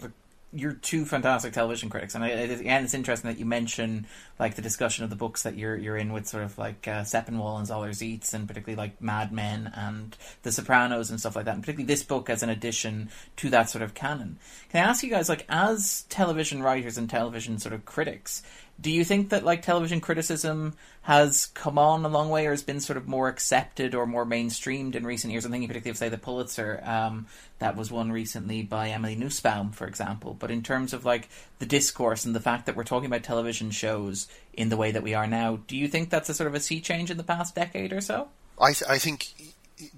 [0.53, 4.05] you're two fantastic television critics, and, I, and it's interesting that you mention
[4.39, 7.01] like the discussion of the books that you're you're in with sort of like uh,
[7.01, 11.45] Sepinwall and Zoller Seitz, and particularly like Mad Men and The Sopranos and stuff like
[11.45, 14.39] that, and particularly this book as an addition to that sort of canon.
[14.69, 18.43] Can I ask you guys, like as television writers and television sort of critics,
[18.81, 20.73] do you think that like television criticism
[21.03, 24.25] has come on a long way or has been sort of more accepted or more
[24.25, 25.45] mainstreamed in recent years?
[25.45, 27.27] I'm thinking particularly of say the Pulitzer um,
[27.59, 30.35] that was won recently by Emily Nussbaum, for example.
[30.37, 31.29] But in terms of like
[31.59, 35.03] the discourse and the fact that we're talking about television shows in the way that
[35.03, 37.23] we are now, do you think that's a sort of a sea change in the
[37.23, 38.29] past decade or so?
[38.59, 39.33] I th- I think.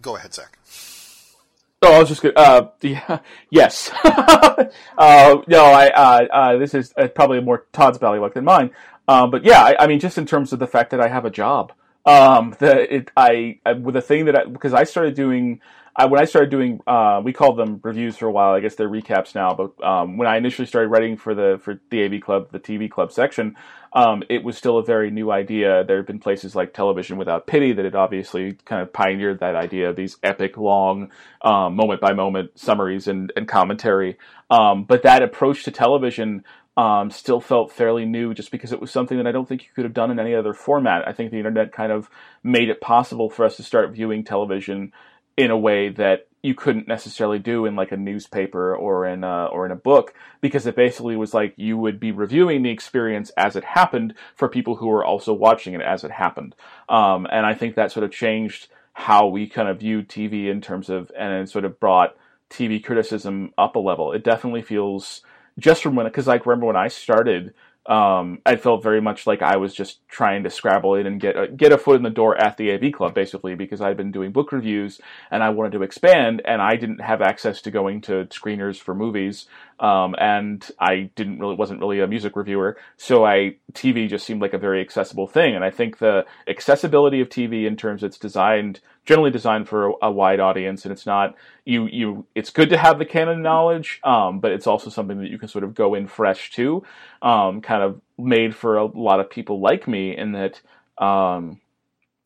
[0.02, 0.58] Go ahead, Zach.
[1.84, 2.34] Oh, I was just gonna.
[2.36, 3.20] Uh, yeah,
[3.50, 3.92] yes.
[4.04, 5.90] uh, no, I.
[5.90, 8.72] Uh, uh, this is uh, probably more Todd's ballywick than mine.
[9.08, 11.26] Um, but yeah, I, I mean, just in terms of the fact that I have
[11.26, 11.74] a job.
[12.06, 15.62] Um, the it, I, I the thing that I, because I started doing.
[15.96, 18.54] I, when I started doing, uh, we called them reviews for a while.
[18.54, 19.54] I guess they're recaps now.
[19.54, 22.90] But um, when I initially started writing for the for the AV Club, the TV
[22.90, 23.56] Club section,
[23.94, 25.84] um, it was still a very new idea.
[25.84, 29.56] There had been places like Television Without Pity that had obviously kind of pioneered that
[29.56, 31.12] idea of these epic, long,
[31.44, 34.18] moment by moment summaries and, and commentary.
[34.50, 36.44] Um, but that approach to television
[36.76, 39.70] um, still felt fairly new just because it was something that I don't think you
[39.76, 41.08] could have done in any other format.
[41.08, 42.10] I think the internet kind of
[42.42, 44.92] made it possible for us to start viewing television
[45.38, 49.46] in a way that you couldn't necessarily do in like a newspaper or in a,
[49.46, 53.32] or in a book because it basically was like you would be reviewing the experience
[53.38, 56.54] as it happened for people who were also watching it as it happened.
[56.90, 60.62] Um, and I think that sort of changed how we kind of viewed TV in
[60.62, 62.16] terms of and sort of brought
[62.50, 64.12] TV criticism up a level.
[64.12, 65.22] It definitely feels
[65.58, 67.54] just from when because like remember when I started
[67.86, 71.36] um, I felt very much like I was just trying to scrabble in and get
[71.36, 74.12] a, get a foot in the door at the AV Club, basically, because I'd been
[74.12, 78.00] doing book reviews and I wanted to expand, and I didn't have access to going
[78.02, 79.48] to screeners for movies,
[79.80, 84.42] um, and I didn't really wasn't really a music reviewer, so I TV just seemed
[84.42, 88.18] like a very accessible thing, and I think the accessibility of TV in terms it's
[88.18, 92.26] designed generally designed for a, a, wide audience, and it's not you you.
[92.36, 95.50] It's good to have the canon knowledge, um, but it's also something that you can
[95.50, 96.84] sort of go in fresh to,
[97.22, 100.62] um, kind of made for a lot of people like me, in that
[101.04, 101.60] um,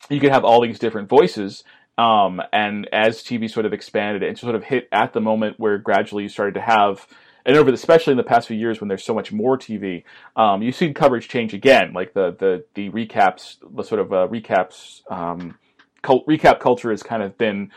[0.10, 1.64] you can have all these different voices.
[1.98, 5.80] Um, and as TV sort of expanded and sort of hit at the moment where
[5.80, 7.08] gradually you started to have
[7.48, 10.04] and over the, especially in the past few years when there's so much more TV,
[10.36, 11.94] um, you've seen coverage change again.
[11.94, 15.58] Like the the the recaps, the sort of uh, recaps um,
[16.02, 17.72] cult, recap culture has kind of been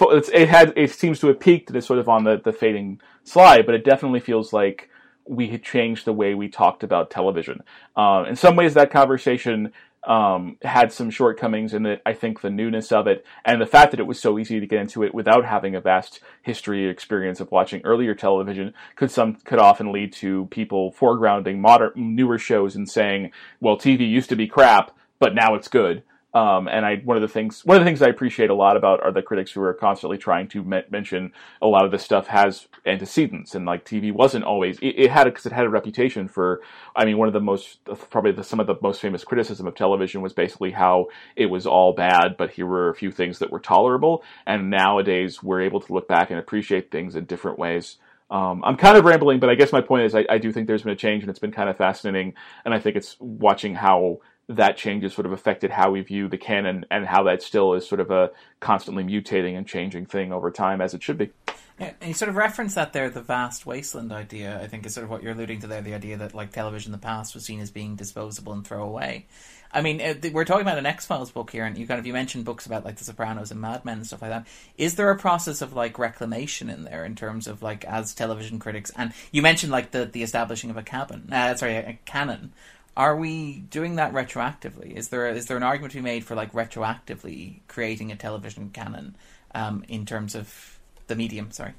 [0.00, 3.00] it had it seems to have peaked and is sort of on the, the fading
[3.22, 4.90] slide, but it definitely feels like
[5.26, 7.62] we had changed the way we talked about television.
[7.96, 9.72] Uh, in some ways, that conversation
[10.06, 13.90] um, had some shortcomings in that I think the newness of it and the fact
[13.90, 17.40] that it was so easy to get into it without having a vast history experience
[17.40, 22.76] of watching earlier television could some could often lead to people foregrounding modern newer shows
[22.76, 23.30] and saying,
[23.60, 26.02] "Well, TV used to be crap, but now it's good."
[26.34, 28.76] Um, and I one of the things one of the things I appreciate a lot
[28.76, 31.32] about are the critics who are constantly trying to me- mention
[31.62, 35.24] a lot of this stuff has antecedents and like TV wasn't always it, it had
[35.24, 36.60] because it had a reputation for
[36.96, 37.78] I mean one of the most
[38.10, 41.06] probably the, some of the most famous criticism of television was basically how
[41.36, 45.40] it was all bad but here were a few things that were tolerable and nowadays
[45.40, 47.96] we're able to look back and appreciate things in different ways.
[48.30, 50.66] Um, I'm kind of rambling, but I guess my point is I, I do think
[50.66, 53.74] there's been a change and it's been kind of fascinating, and I think it's watching
[53.74, 57.42] how that change has sort of affected how we view the canon and how that
[57.42, 58.30] still is sort of a
[58.60, 61.30] constantly mutating and changing thing over time as it should be.
[61.78, 65.04] And you sort of reference that there, the vast wasteland idea, I think is sort
[65.04, 67.44] of what you're alluding to there, the idea that like television in the past was
[67.44, 69.26] seen as being disposable and throwaway.
[69.72, 72.06] I mean, uh, we're talking about an X Files book here, and you kind of
[72.06, 74.46] you mentioned books about like The Sopranos and Mad Men and stuff like that.
[74.78, 78.60] Is there a process of like reclamation in there in terms of like as television
[78.60, 78.92] critics?
[78.94, 82.52] And you mentioned like the the establishing of a cabin, uh, sorry, a canon.
[82.96, 84.92] Are we doing that retroactively?
[84.92, 88.70] Is there is there an argument to be made for like retroactively creating a television
[88.70, 89.16] canon
[89.54, 90.78] um, in terms of
[91.08, 91.50] the medium?
[91.50, 91.72] Sorry.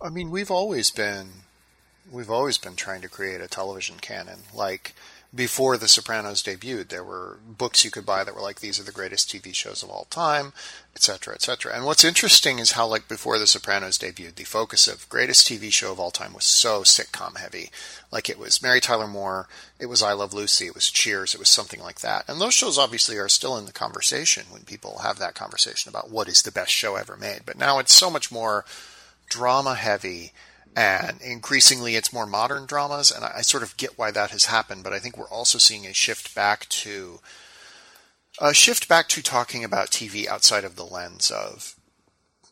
[0.00, 1.28] I mean, we've always been
[2.10, 4.40] we've always been trying to create a television canon.
[4.54, 4.94] Like
[5.34, 8.84] before The Sopranos debuted, there were books you could buy that were like, these are
[8.84, 10.52] the greatest TV shows of all time,
[10.96, 11.74] etc., etc.
[11.74, 15.72] And what's interesting is how, like, before The Sopranos debuted, the focus of greatest TV
[15.72, 17.70] show of all time was so sitcom heavy.
[18.12, 21.40] Like, it was Mary Tyler Moore, it was I Love Lucy, it was Cheers, it
[21.40, 22.28] was something like that.
[22.28, 26.10] And those shows obviously are still in the conversation when people have that conversation about
[26.10, 27.40] what is the best show ever made.
[27.44, 28.64] But now it's so much more
[29.28, 30.32] drama heavy
[30.76, 34.46] and increasingly it's more modern dramas and I, I, sort of get why that has
[34.46, 37.20] happened but i think we're also seeing a shift back to
[38.40, 41.76] a shift back to talking about tv outside of the lens of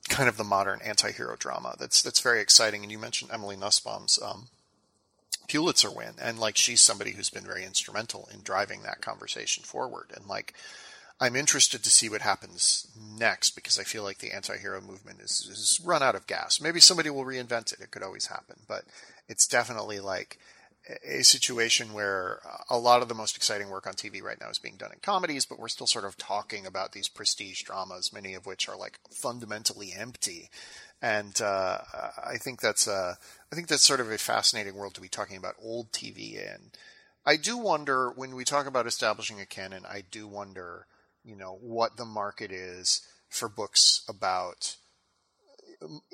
[0.08, 4.18] kind of the modern anti-hero drama that's that's very exciting and you mentioned emily nussbaum's
[4.22, 4.48] um,
[5.48, 10.10] pulitzer win and like she's somebody who's been very instrumental in driving that conversation forward
[10.14, 10.54] and like
[11.20, 15.48] I'm interested to see what happens next because I feel like the anti-hero movement is,
[15.48, 16.60] is run out of gas.
[16.60, 17.78] Maybe somebody will reinvent it.
[17.80, 18.82] It could always happen, but
[19.28, 20.40] it's definitely like
[21.04, 24.58] a situation where a lot of the most exciting work on TV right now is
[24.58, 28.34] being done in comedies, but we're still sort of talking about these prestige dramas, many
[28.34, 30.50] of which are like fundamentally empty.
[31.00, 31.78] And uh,
[32.24, 33.16] I think that's a,
[33.50, 36.70] I think that's sort of a fascinating world to be talking about old TV in.
[37.24, 39.84] I do wonder when we talk about establishing a canon.
[39.88, 40.86] I do wonder
[41.24, 44.76] you know what the market is for books about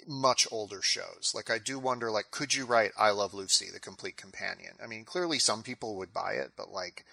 [0.07, 1.33] much older shows.
[1.35, 4.75] Like I do wonder, like, could you write "I Love Lucy," the complete companion?
[4.83, 7.05] I mean, clearly some people would buy it, but like,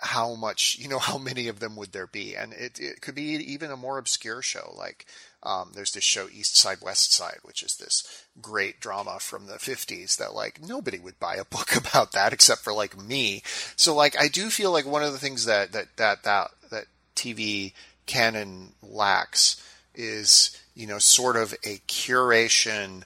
[0.00, 2.34] how much, you know, how many of them would there be?
[2.34, 4.74] And it, it could be even a more obscure show.
[4.76, 5.06] Like,
[5.42, 9.54] um, there's this show East Side, West Side, which is this great drama from the
[9.54, 13.42] 50s that like nobody would buy a book about that except for like me.
[13.76, 16.86] So like, I do feel like one of the things that, that, that, that, that
[17.14, 17.72] TV
[18.06, 19.62] canon lacks
[19.94, 23.04] is, you know, sort of a curation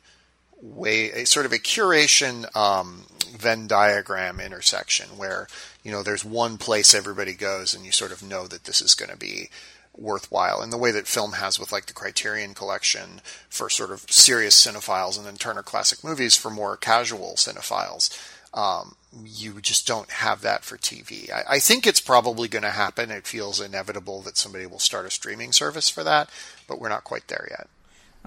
[0.60, 3.04] way, a sort of a curation, um,
[3.36, 5.46] Venn diagram intersection where
[5.82, 8.94] you know there's one place everybody goes and you sort of know that this is
[8.94, 9.50] going to be
[9.98, 14.06] worthwhile And the way that film has with like the Criterion collection for sort of
[14.08, 18.16] serious cinephiles and then Turner Classic Movies for more casual cinephiles.
[18.54, 18.94] Um,
[19.24, 21.30] you just don't have that for TV.
[21.32, 23.10] I, I think it's probably going to happen.
[23.10, 26.30] It feels inevitable that somebody will start a streaming service for that,
[26.68, 27.68] but we're not quite there yet.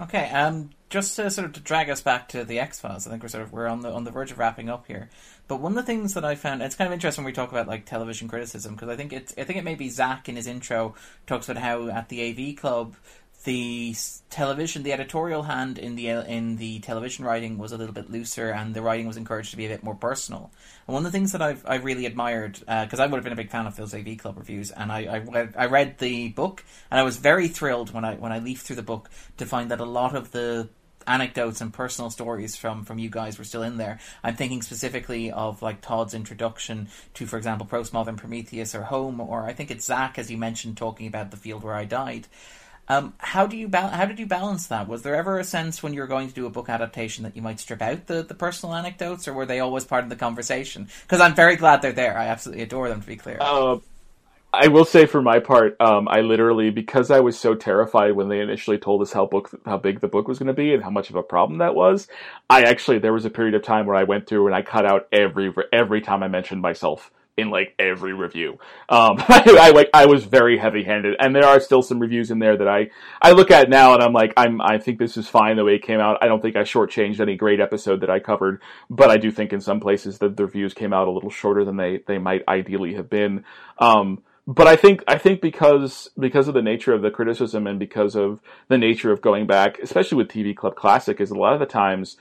[0.00, 3.10] Okay, um, just to sort of to drag us back to the X Files, I
[3.10, 5.08] think we're sort of we're on the on the verge of wrapping up here.
[5.48, 7.50] But one of the things that I found it's kind of interesting when we talk
[7.50, 10.36] about like television criticism because I think it's I think it may be Zach in
[10.36, 10.94] his intro
[11.26, 12.96] talks about how at the AV Club
[13.44, 13.94] the
[14.30, 18.50] television, the editorial hand in the in the television writing was a little bit looser,
[18.50, 20.50] and the writing was encouraged to be a bit more personal.
[20.86, 23.24] And one of the things that I've I really admired because uh, I would have
[23.24, 26.28] been a big fan of those AV Club reviews, and I, I, I read the
[26.28, 29.46] book, and I was very thrilled when I when I leafed through the book to
[29.46, 30.68] find that a lot of the
[31.06, 33.98] anecdotes and personal stories from from you guys were still in there.
[34.22, 39.44] I'm thinking specifically of like Todd's introduction to, for example, Postmodern Prometheus or Home, or
[39.44, 42.28] I think it's Zach, as you mentioned, talking about the field where I died.
[42.88, 44.88] Um, how do you ba- how did you balance that?
[44.88, 47.36] Was there ever a sense when you were going to do a book adaptation that
[47.36, 50.16] you might strip out the, the personal anecdotes, or were they always part of the
[50.16, 50.88] conversation?
[51.02, 52.18] Because I'm very glad they're there.
[52.18, 53.00] I absolutely adore them.
[53.00, 53.38] To be clear.
[53.40, 53.78] Uh,
[54.54, 58.28] I will say for my part, um, I literally because I was so terrified when
[58.28, 60.82] they initially told us how book how big the book was going to be and
[60.82, 62.06] how much of a problem that was.
[62.50, 64.84] I actually there was a period of time where I went through and I cut
[64.84, 68.58] out every every time I mentioned myself in like every review.
[68.88, 72.30] Um, I, I, like I was very heavy handed, and there are still some reviews
[72.30, 75.16] in there that I I look at now and I'm like I'm I think this
[75.16, 76.18] is fine the way it came out.
[76.22, 79.52] I don't think I shortchanged any great episode that I covered, but I do think
[79.52, 82.42] in some places that the reviews came out a little shorter than they they might
[82.48, 83.44] ideally have been.
[83.78, 87.78] Um, but I think I think because because of the nature of the criticism and
[87.78, 91.54] because of the nature of going back, especially with TV Club Classic, is a lot
[91.54, 92.16] of the times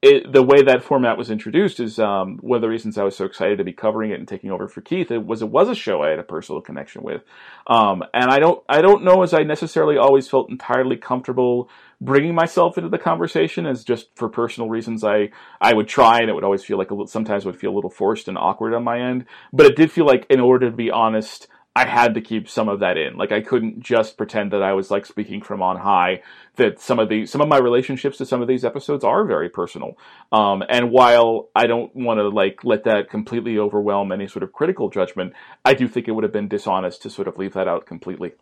[0.00, 3.16] it, the way that format was introduced is um, one of the reasons I was
[3.16, 5.10] so excited to be covering it and taking over for Keith.
[5.10, 7.22] It was it was a show I had a personal connection with,
[7.66, 11.68] um, and I don't I don't know as I necessarily always felt entirely comfortable
[12.00, 15.30] bringing myself into the conversation as just for personal reasons I
[15.60, 17.74] I would try and it would always feel like a little, sometimes would feel a
[17.74, 19.24] little forced and awkward on my end.
[19.52, 21.48] But it did feel like in order to be honest.
[21.78, 23.16] I had to keep some of that in.
[23.16, 26.22] Like I couldn't just pretend that I was like speaking from on high.
[26.56, 29.48] That some of the some of my relationships to some of these episodes are very
[29.48, 29.96] personal.
[30.32, 34.52] Um, and while I don't want to like let that completely overwhelm any sort of
[34.52, 37.68] critical judgment, I do think it would have been dishonest to sort of leave that
[37.68, 38.32] out completely.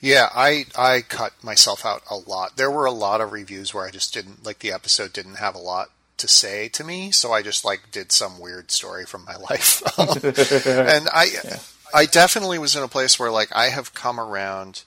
[0.00, 2.56] Yeah, I I cut myself out a lot.
[2.56, 5.54] There were a lot of reviews where I just didn't like the episode didn't have
[5.54, 9.26] a lot to say to me, so I just like did some weird story from
[9.26, 9.82] my life.
[9.98, 11.58] and I yeah.
[11.92, 14.82] I definitely was in a place where like I have come around.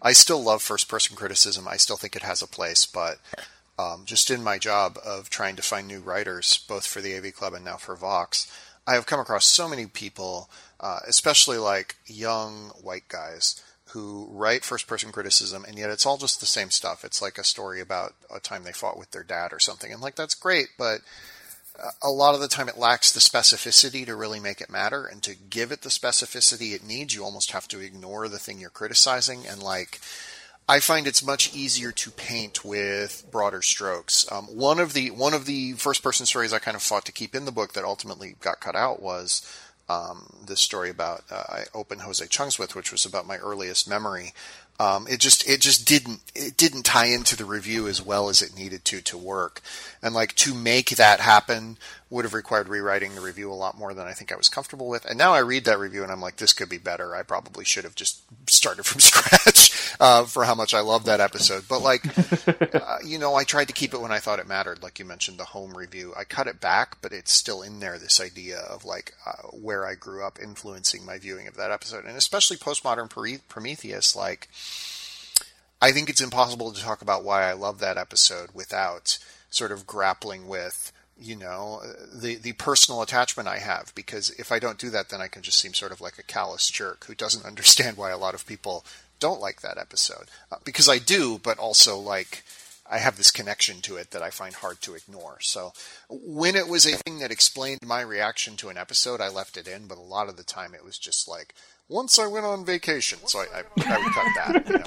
[0.00, 1.68] I still love first person criticism.
[1.68, 3.18] I still think it has a place, but
[3.78, 7.34] um, just in my job of trying to find new writers, both for the AV
[7.34, 8.50] Club and now for Vox,
[8.86, 10.50] I have come across so many people,
[10.80, 16.16] uh, especially like young white guys who write first person criticism and yet it's all
[16.16, 17.04] just the same stuff.
[17.04, 19.92] It's like a story about a time they fought with their dad or something.
[19.92, 21.00] And like that's great, but
[22.02, 25.22] a lot of the time it lacks the specificity to really make it matter and
[25.22, 28.70] to give it the specificity it needs you almost have to ignore the thing you're
[28.70, 30.00] criticizing and like
[30.68, 34.30] I find it's much easier to paint with broader strokes.
[34.30, 37.12] Um, one of the one of the first person stories I kind of fought to
[37.12, 39.42] keep in the book that ultimately got cut out was
[39.88, 43.88] um, this story about uh, I opened Jose Chung's with, which was about my earliest
[43.88, 44.32] memory
[44.80, 48.42] um, it just it just didn't it didn't tie into the review as well as
[48.42, 49.60] it needed to to work,
[50.02, 51.76] and like to make that happen
[52.12, 54.86] would have required rewriting the review a lot more than I think I was comfortable
[54.86, 55.06] with.
[55.06, 57.16] And now I read that review and I'm like, this could be better.
[57.16, 58.20] I probably should have just
[58.50, 61.64] started from scratch uh, for how much I love that episode.
[61.68, 62.04] But like,
[62.74, 64.82] uh, you know, I tried to keep it when I thought it mattered.
[64.82, 66.12] Like you mentioned, the home review.
[66.14, 67.98] I cut it back, but it's still in there.
[67.98, 72.04] This idea of like uh, where I grew up influencing my viewing of that episode,
[72.04, 73.08] and especially postmodern
[73.48, 74.14] Prometheus.
[74.14, 74.48] Like,
[75.80, 79.18] I think it's impossible to talk about why I love that episode without
[79.50, 81.82] sort of grappling with you know
[82.12, 85.42] the the personal attachment I have because if I don't do that then I can
[85.42, 88.46] just seem sort of like a callous jerk who doesn't understand why a lot of
[88.46, 88.84] people
[89.20, 92.44] don't like that episode uh, because I do but also like
[92.92, 95.38] I have this connection to it that I find hard to ignore.
[95.40, 95.72] So
[96.10, 99.66] when it was a thing that explained my reaction to an episode, I left it
[99.66, 99.86] in.
[99.86, 101.54] But a lot of the time, it was just like
[101.92, 104.66] once I went on vacation, so I, I, I would cut that.
[104.66, 104.84] You know.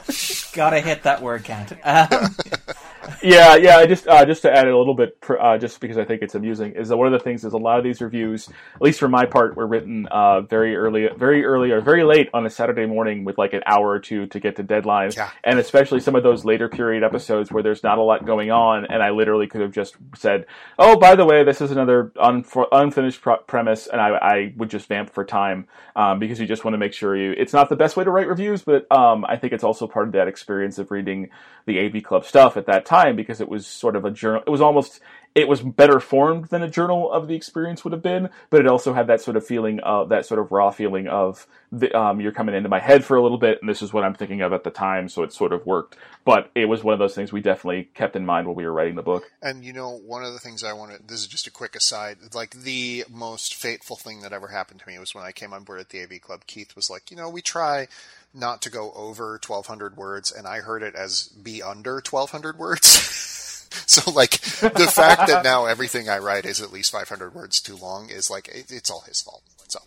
[0.54, 1.72] Gotta hit that word count.
[1.84, 2.36] Um,
[3.24, 3.78] yeah, yeah.
[3.78, 6.36] I just uh, just to add a little bit, uh, just because I think it's
[6.36, 9.00] amusing, is that one of the things is a lot of these reviews, at least
[9.00, 12.50] for my part, were written uh, very early, very early or very late on a
[12.50, 15.30] Saturday morning with like an hour or two to get to deadlines, Yeah.
[15.44, 18.86] and especially some of those later period episodes where there's not a lot going on,
[18.86, 20.46] and I literally could have just said,
[20.80, 24.70] "Oh, by the way, this is another unf- unfinished pro- premise," and I, I would
[24.70, 27.34] just vamp for time um, because you just want to make sure you.
[27.38, 30.08] It's not the best way to write reviews, but um, I think it's also part
[30.08, 31.30] of that experience of reading
[31.68, 34.44] the AV Club stuff at that time because it was sort of a journal.
[34.46, 35.02] It was almost
[35.36, 38.68] it was better formed than a journal of the experience would have been, but it
[38.68, 42.22] also had that sort of feeling of that sort of raw feeling of the, um,
[42.22, 44.42] you're coming into my head for a little bit, and this is what I'm thinking
[44.42, 45.98] of at the time, so it sort of worked.
[46.24, 48.72] But it was one of those things we definitely kept in mind when we were
[48.72, 49.30] writing the book.
[49.42, 51.76] And you know, one of the things I want to, this is just a quick
[51.76, 55.52] aside, like the most fateful thing that ever happened to me was when I came
[55.52, 56.46] on board at the AV Club.
[56.48, 57.90] Keith was like, you know, we try
[58.36, 62.88] not to go over 1200 words, and I heard it as be under 1200 words.
[63.86, 67.76] so like the fact that now everything I write is at least 500 words too
[67.76, 69.44] long is like, it, it's all his fault.
[69.68, 69.80] So.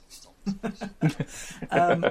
[1.70, 2.04] um,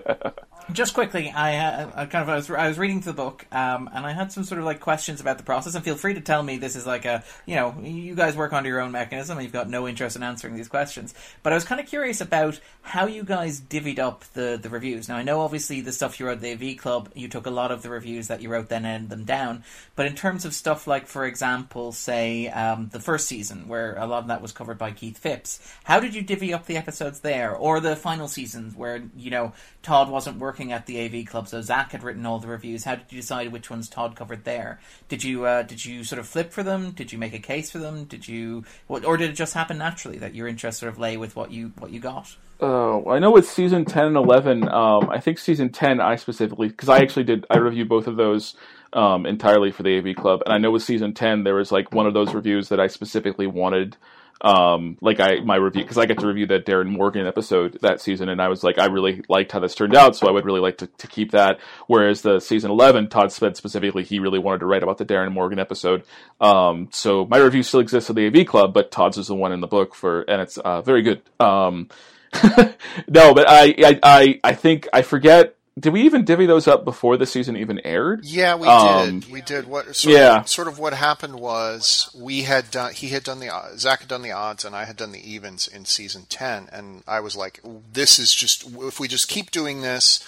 [0.71, 3.89] just quickly, I, uh, I kind of I was, I was reading the book, um,
[3.93, 5.75] and I had some sort of like questions about the process.
[5.75, 8.53] And feel free to tell me this is like a you know you guys work
[8.53, 11.13] under your own mechanism, and you've got no interest in answering these questions.
[11.43, 15.07] But I was kind of curious about how you guys divvied up the the reviews.
[15.07, 17.71] Now I know obviously the stuff you wrote the AV Club, you took a lot
[17.71, 19.63] of the reviews that you wrote, then edited them down.
[19.95, 24.05] But in terms of stuff like, for example, say um, the first season, where a
[24.05, 27.21] lot of that was covered by Keith Phipps, how did you divvy up the episodes
[27.21, 31.47] there, or the final seasons where you know Todd wasn't working at the AV Club,
[31.47, 32.83] so Zach had written all the reviews.
[32.83, 34.79] How did you decide which ones Todd covered there?
[35.07, 36.91] Did you uh, did you sort of flip for them?
[36.91, 38.05] Did you make a case for them?
[38.05, 41.35] Did you, or did it just happen naturally that your interest sort of lay with
[41.35, 42.35] what you what you got?
[42.59, 44.67] Oh, I know with season ten and eleven.
[44.67, 47.45] Um, I think season ten, I specifically because I actually did.
[47.49, 48.55] I reviewed both of those
[48.93, 51.93] um, entirely for the AV Club, and I know with season ten there was like
[51.93, 53.95] one of those reviews that I specifically wanted.
[54.41, 58.01] Um, like I my review because I get to review that Darin Morgan episode that
[58.01, 60.45] season, and I was like, I really liked how this turned out, so I would
[60.45, 61.59] really like to, to keep that.
[61.87, 65.33] Whereas the season eleven, Todd said specifically he really wanted to write about the Darin
[65.33, 66.03] Morgan episode.
[66.39, 69.51] Um, so my review still exists at the AV Club, but Todd's is the one
[69.51, 71.21] in the book for, and it's uh, very good.
[71.39, 71.89] Um,
[73.07, 75.56] no, but I, I, I, I think I forget.
[75.79, 78.25] Did we even divvy those up before the season even aired?
[78.25, 79.31] Yeah, we Um, did.
[79.31, 79.67] We did.
[79.67, 79.95] What?
[79.95, 80.39] Sort yeah.
[80.39, 82.93] Of, sort of what happened was we had done.
[82.93, 85.67] He had done the Zach had done the odds, and I had done the evens
[85.67, 86.67] in season ten.
[86.71, 87.61] And I was like,
[87.93, 90.19] "This is just if we just keep doing this."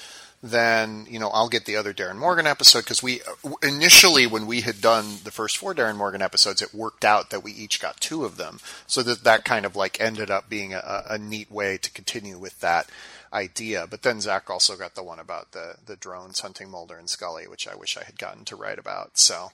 [0.41, 3.21] Then you know I'll get the other Darin Morgan episode because we
[3.61, 7.43] initially when we had done the first four Darin Morgan episodes it worked out that
[7.43, 10.73] we each got two of them so that that kind of like ended up being
[10.73, 12.87] a, a neat way to continue with that
[13.33, 13.85] idea.
[13.89, 17.47] But then Zach also got the one about the the drones hunting Mulder and Scully,
[17.47, 19.17] which I wish I had gotten to write about.
[19.17, 19.51] So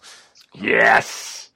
[0.53, 1.49] Yes,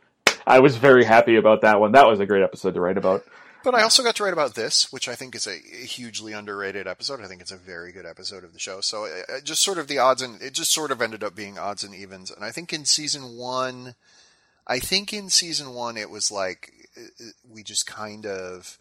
[0.46, 1.94] I was very happy about that one.
[1.94, 3.24] That was a great episode to write about.
[3.64, 6.88] But I also got to write about this, which I think is a hugely underrated
[6.88, 7.22] episode.
[7.22, 8.80] I think it's a very good episode of the show.
[8.80, 11.60] So uh, just sort of the odds and it just sort of ended up being
[11.60, 12.32] odds and evens.
[12.32, 13.96] And I think in season one,
[14.66, 18.78] I think in season one it was like uh, we just kind of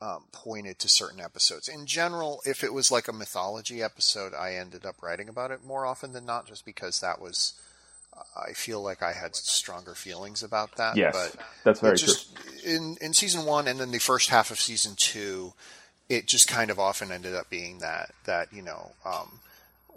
[0.00, 1.68] um, pointed to certain episodes.
[1.68, 5.64] In general, if it was like a mythology episode, I ended up writing about it
[5.64, 7.54] more often than not, just because that was.
[8.36, 10.96] I feel like I had stronger feelings about that.
[10.96, 14.60] Yes, but that's very just, In in season one, and then the first half of
[14.60, 15.52] season two,
[16.08, 19.40] it just kind of often ended up being that that you know um,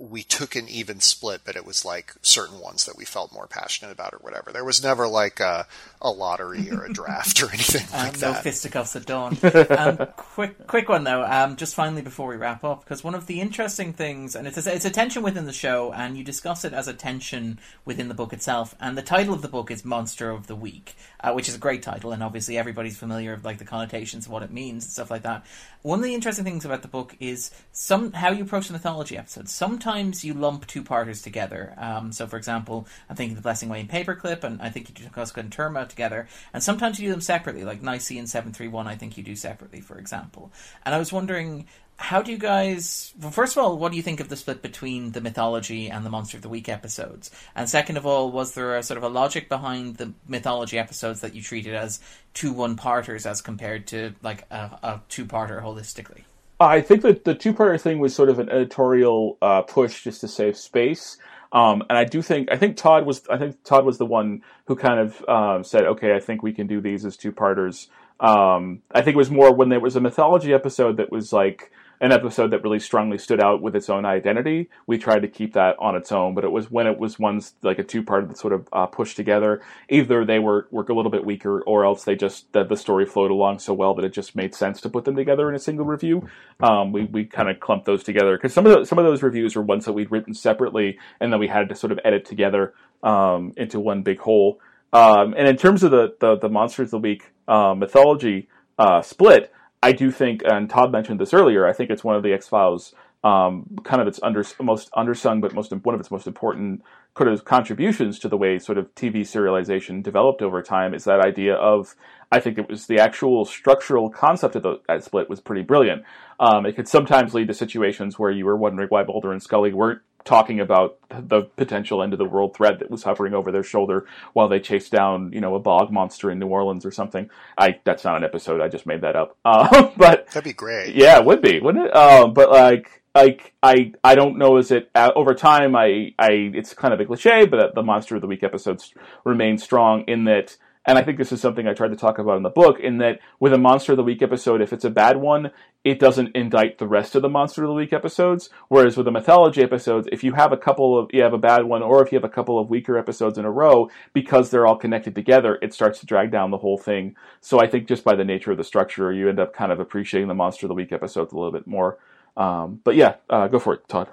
[0.09, 3.47] we took an even split, but it was like certain ones that we felt more
[3.47, 4.51] passionate about or whatever.
[4.51, 5.65] There was never like a,
[6.01, 8.43] a lottery or a draft or anything like um, no that.
[8.43, 9.37] fisticuffs at dawn.
[9.77, 11.23] um, quick, quick one though.
[11.23, 14.65] Um, just finally before we wrap up, because one of the interesting things, and it's
[14.65, 18.09] a, it's a tension within the show, and you discuss it as a tension within
[18.09, 18.75] the book itself.
[18.79, 21.59] And the title of the book is Monster of the Week, uh, which is a
[21.59, 24.91] great title, and obviously everybody's familiar with like the connotations of what it means and
[24.91, 25.45] stuff like that.
[25.81, 29.17] One of the interesting things about the book is some how you approach the mythology
[29.17, 29.51] episodes.
[29.53, 31.73] Sometimes you lump two parters together.
[31.77, 34.95] Um, so, for example, I'm thinking the Blessing Way and Paperclip, and I think you
[34.95, 36.27] do Tunguska and Terma together.
[36.53, 38.87] And sometimes you do them separately, like Nisei and Seven Three One.
[38.87, 40.51] I think you do separately, for example.
[40.85, 41.67] And I was wondering.
[41.95, 43.13] How do you guys?
[43.21, 46.03] Well, first of all, what do you think of the split between the mythology and
[46.03, 47.29] the Monster of the Week episodes?
[47.55, 51.21] And second of all, was there a sort of a logic behind the mythology episodes
[51.21, 51.99] that you treated as
[52.33, 56.23] two one parters as compared to like a, a two parter holistically?
[56.65, 60.27] I think that the two-parter thing was sort of an editorial uh, push just to
[60.27, 61.17] save space.
[61.51, 64.41] Um, and I do think I think Todd was I think Todd was the one
[64.65, 67.89] who kind of um, said, okay, I think we can do these as two-parters.
[68.19, 71.71] Um, I think it was more when there was a mythology episode that was like
[72.03, 74.69] an episode that really strongly stood out with its own identity.
[74.87, 77.53] We tried to keep that on its own, but it was when it was ones
[77.61, 79.61] like a two part that sort of uh, pushed together.
[79.87, 83.05] Either they were were a little bit weaker, or else they just that the story
[83.05, 85.59] flowed along so well that it just made sense to put them together in a
[85.59, 86.27] single review.
[86.59, 89.23] Um, we we kind of clumped those together because some of the, some of those
[89.23, 92.25] reviews were ones that we'd written separately, and then we had to sort of edit
[92.25, 94.59] together um, into one big whole.
[94.91, 99.01] Um, and in terms of the the, the monsters of the week uh, mythology uh,
[99.01, 99.53] split.
[99.83, 101.67] I do think, and Todd mentioned this earlier.
[101.67, 105.41] I think it's one of the X Files, um, kind of its under, most undersung,
[105.41, 106.83] but most one of its most important
[107.15, 110.93] kind of contributions to the way sort of TV serialization developed over time.
[110.93, 111.95] Is that idea of
[112.31, 116.03] I think it was the actual structural concept of the that split was pretty brilliant.
[116.39, 119.73] Um, it could sometimes lead to situations where you were wondering why Mulder and Scully
[119.73, 123.63] weren't talking about the potential end of the world threat that was hovering over their
[123.63, 127.29] shoulder while they chased down, you know, a bog monster in New Orleans or something.
[127.57, 128.61] I that's not an episode.
[128.61, 129.37] I just made that up.
[129.45, 130.95] Uh, but that'd be great.
[130.95, 131.95] Yeah, it would be, wouldn't it?
[131.95, 133.01] Um, but like.
[133.15, 134.57] Like I, I don't know.
[134.57, 135.75] Is it uh, over time?
[135.75, 138.91] I, I, it's kind of a cliche, but the monster of the week episodes
[139.23, 142.37] remain strong in that and I think this is something I tried to talk about
[142.37, 144.89] in the book, in that with a Monster of the Week episode, if it's a
[144.89, 145.51] bad one,
[145.83, 148.49] it doesn't indict the rest of the Monster of the Week episodes.
[148.67, 151.63] Whereas with the mythology episodes, if you have a couple of, you have a bad
[151.63, 154.67] one, or if you have a couple of weaker episodes in a row, because they're
[154.67, 157.15] all connected together, it starts to drag down the whole thing.
[157.39, 159.79] So I think just by the nature of the structure, you end up kind of
[159.79, 161.97] appreciating the Monster of the Week episodes a little bit more.
[162.35, 164.09] Um, but yeah, uh, go for it, Todd.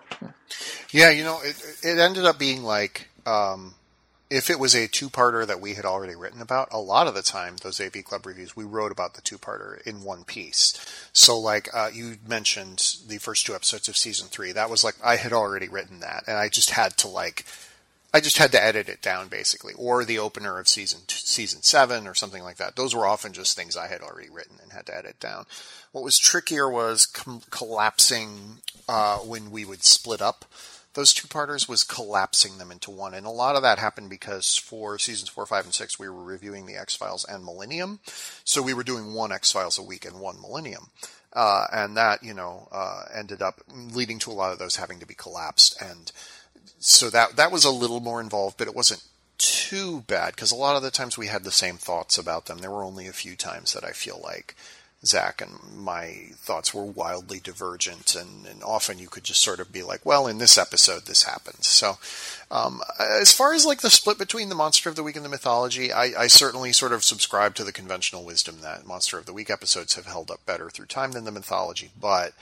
[0.93, 3.75] Yeah, you know, it, it ended up being like, um,
[4.31, 7.22] if it was a two-parter that we had already written about, a lot of the
[7.22, 10.72] time those AV Club reviews we wrote about the two-parter in one piece.
[11.12, 14.95] So, like uh, you mentioned, the first two episodes of season three, that was like
[15.05, 17.45] I had already written that, and I just had to like,
[18.14, 22.07] I just had to edit it down basically, or the opener of season season seven
[22.07, 22.76] or something like that.
[22.76, 25.47] Those were often just things I had already written and had to edit down.
[25.91, 28.59] What was trickier was com- collapsing
[28.89, 30.45] uh, when we would split up
[30.95, 33.14] those two parters was collapsing them into one.
[33.14, 36.22] And a lot of that happened because for seasons four, five, and six, we were
[36.22, 38.01] reviewing the X Files and Millennium.
[38.45, 40.88] So we were doing one X Files a week and one Millennium.
[41.32, 44.99] Uh, and that, you know, uh, ended up leading to a lot of those having
[44.99, 45.80] to be collapsed.
[45.80, 46.11] And
[46.80, 49.05] so that, that was a little more involved, but it wasn't
[49.38, 52.59] too bad because a lot of the times we had the same thoughts about them.
[52.59, 54.57] There were only a few times that I feel like
[55.05, 59.73] Zach and my thoughts were wildly divergent, and, and, often you could just sort of
[59.73, 61.97] be like, "Well, in this episode, this happens." So,
[62.51, 65.31] um, as far as like the split between the Monster of the Week and the
[65.31, 69.33] mythology, I, I, certainly sort of subscribe to the conventional wisdom that Monster of the
[69.33, 72.35] Week episodes have held up better through time than the mythology, but.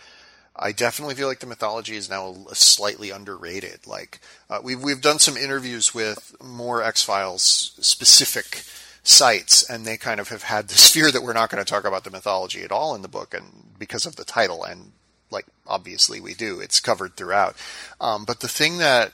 [0.60, 3.86] I definitely feel like the mythology is now slightly underrated.
[3.86, 4.18] Like
[4.50, 8.64] uh, we've we've done some interviews with more X Files specific
[9.08, 11.84] sites, and they kind of have had this fear that we're not going to talk
[11.84, 14.92] about the mythology at all in the book, and because of the title, and
[15.30, 17.56] like obviously we do, it's covered throughout.
[18.00, 19.12] Um, but the thing that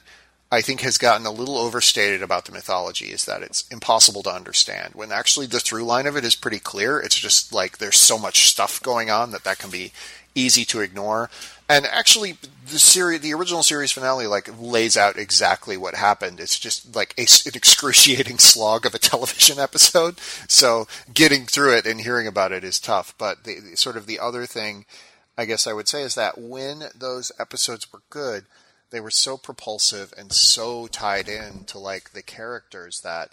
[0.53, 4.33] I think has gotten a little overstated about the mythology is that it's impossible to
[4.33, 4.95] understand.
[4.95, 7.01] When actually the through line of it is pretty clear.
[7.01, 9.93] It's just like there's so much stuff going on that that can be
[10.35, 11.31] easy to ignore.
[11.69, 12.37] And actually,
[12.67, 16.39] the series, the original series finale, like lays out exactly what happened.
[16.39, 20.19] It's just like a, an excruciating slog of a television episode.
[20.49, 23.15] So getting through it and hearing about it is tough.
[23.17, 24.85] But the, sort of the other thing,
[25.39, 28.45] I guess I would say, is that when those episodes were good,
[28.91, 33.31] they were so propulsive and so tied in to like the characters that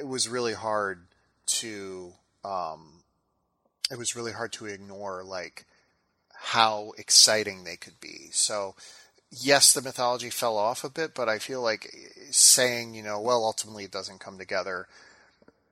[0.00, 1.06] it was really hard
[1.46, 3.02] to, um,
[3.90, 5.66] it was really hard to ignore like
[6.44, 8.28] how exciting they could be.
[8.32, 8.74] So,
[9.30, 11.94] yes, the mythology fell off a bit, but I feel like
[12.30, 14.86] saying, you know, well, ultimately it doesn't come together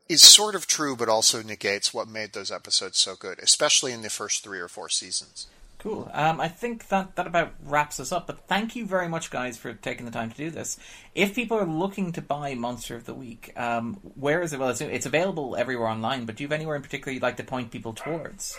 [0.09, 4.03] is sort of true, but also negates what made those episodes so good, especially in
[4.03, 5.47] the first three or four seasons.
[5.79, 6.09] Cool.
[6.13, 8.29] Um, I think that that about wraps us up.
[8.29, 10.79] But thank you very much, guys, for taking the time to do this.
[11.13, 14.61] If people are looking to buy Monster of the Week, um, where is it?
[14.61, 16.25] Well, it's, it's available everywhere online.
[16.25, 18.57] But do you have anywhere in particular you'd like to point people towards?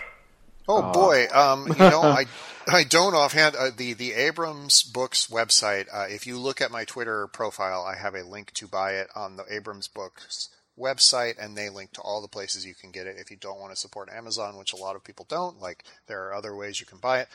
[0.67, 2.25] Oh uh, boy, um, you know, I
[2.67, 5.87] I don't offhand uh, the the Abrams Books website.
[5.93, 9.07] Uh, if you look at my Twitter profile, I have a link to buy it
[9.15, 10.49] on the Abrams Books
[10.79, 13.17] website, and they link to all the places you can get it.
[13.19, 16.25] If you don't want to support Amazon, which a lot of people don't, like there
[16.25, 17.27] are other ways you can buy it.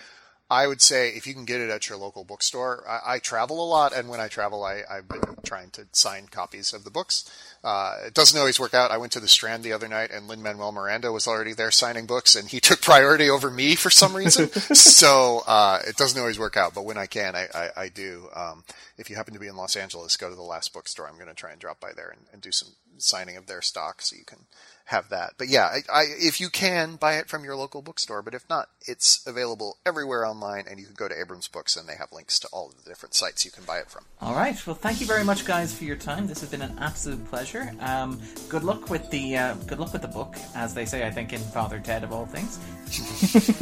[0.50, 3.62] I would say if you can get it at your local bookstore, I, I travel
[3.62, 6.90] a lot, and when I travel, I, I've been trying to sign copies of the
[6.90, 7.30] books.
[7.62, 8.90] Uh, it doesn't always work out.
[8.90, 11.70] I went to the Strand the other night, and Lin Manuel Miranda was already there
[11.70, 14.48] signing books, and he took priority over me for some reason.
[14.74, 18.28] so uh, it doesn't always work out, but when I can, I, I, I do.
[18.34, 18.64] Um,
[18.96, 21.08] if you happen to be in Los Angeles, go to the last bookstore.
[21.08, 23.60] I'm going to try and drop by there and, and do some signing of their
[23.60, 24.46] stock, so you can
[24.88, 25.34] have that.
[25.36, 28.48] But yeah, I, I, if you can buy it from your local bookstore, but if
[28.48, 32.10] not, it's available everywhere online, and you can go to Abrams Books, and they have
[32.10, 34.04] links to all of the different sites you can buy it from.
[34.22, 34.66] All right.
[34.66, 36.26] Well, thank you very much, guys, for your time.
[36.26, 37.70] This has been an absolute pleasure.
[37.80, 41.06] Um, good luck with the uh, good luck with the book, as they say.
[41.06, 42.58] I think in Father Ted of all things.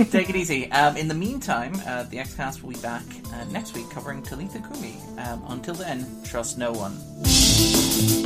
[0.12, 0.70] Take it easy.
[0.70, 4.60] Um, in the meantime, uh, the Xcast will be back uh, next week covering Talitha
[4.60, 4.96] Kumi.
[5.18, 8.25] Um, until then, trust no one.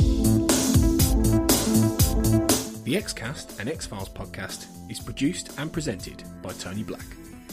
[2.83, 7.05] The Xcast, and X Files podcast, is produced and presented by Tony Black,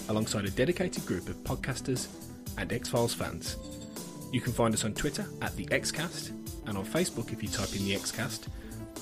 [0.09, 2.09] alongside a dedicated group of podcasters
[2.56, 3.56] and X Files fans.
[4.32, 6.30] You can find us on Twitter at the Xcast
[6.66, 8.48] and on Facebook if you type in the Xcast,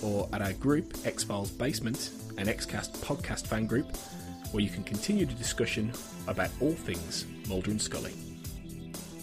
[0.02, 3.96] or at our group X Files Basement, an Xcast podcast fan group,
[4.50, 5.92] where you can continue the discussion
[6.26, 8.14] about all things Mulder and Scully.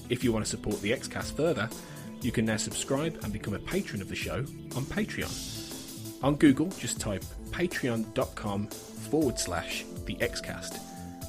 [0.10, 1.70] If you want to support the Xcast further,
[2.22, 5.63] you can now subscribe and become a patron of the show on Patreon.
[6.24, 10.80] On Google, just type patreon.com forward slash the Xcast.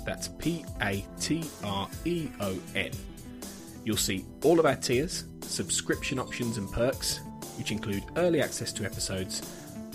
[0.06, 2.92] That's P A T R E O N.
[3.84, 7.18] You'll see all of our tiers, subscription options and perks,
[7.58, 9.40] which include early access to episodes,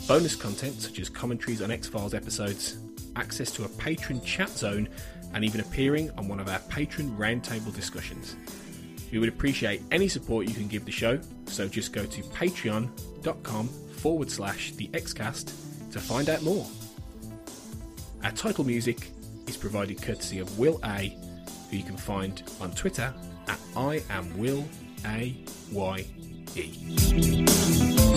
[0.06, 2.78] bonus content such as commentaries on X Files episodes,
[3.16, 4.90] access to a patron chat zone,
[5.34, 8.36] and even appearing on one of our patron roundtable discussions.
[9.12, 13.70] We would appreciate any support you can give the show, so just go to patreon.com
[14.00, 15.52] forward slash the Xcast
[15.92, 16.66] to find out more.
[18.24, 19.12] Our title music
[19.48, 21.18] is provided courtesy of Will A,
[21.70, 23.14] who you can find on Twitter
[23.48, 24.66] at I am Will
[25.06, 25.36] A
[25.72, 26.06] Y
[26.56, 28.09] E.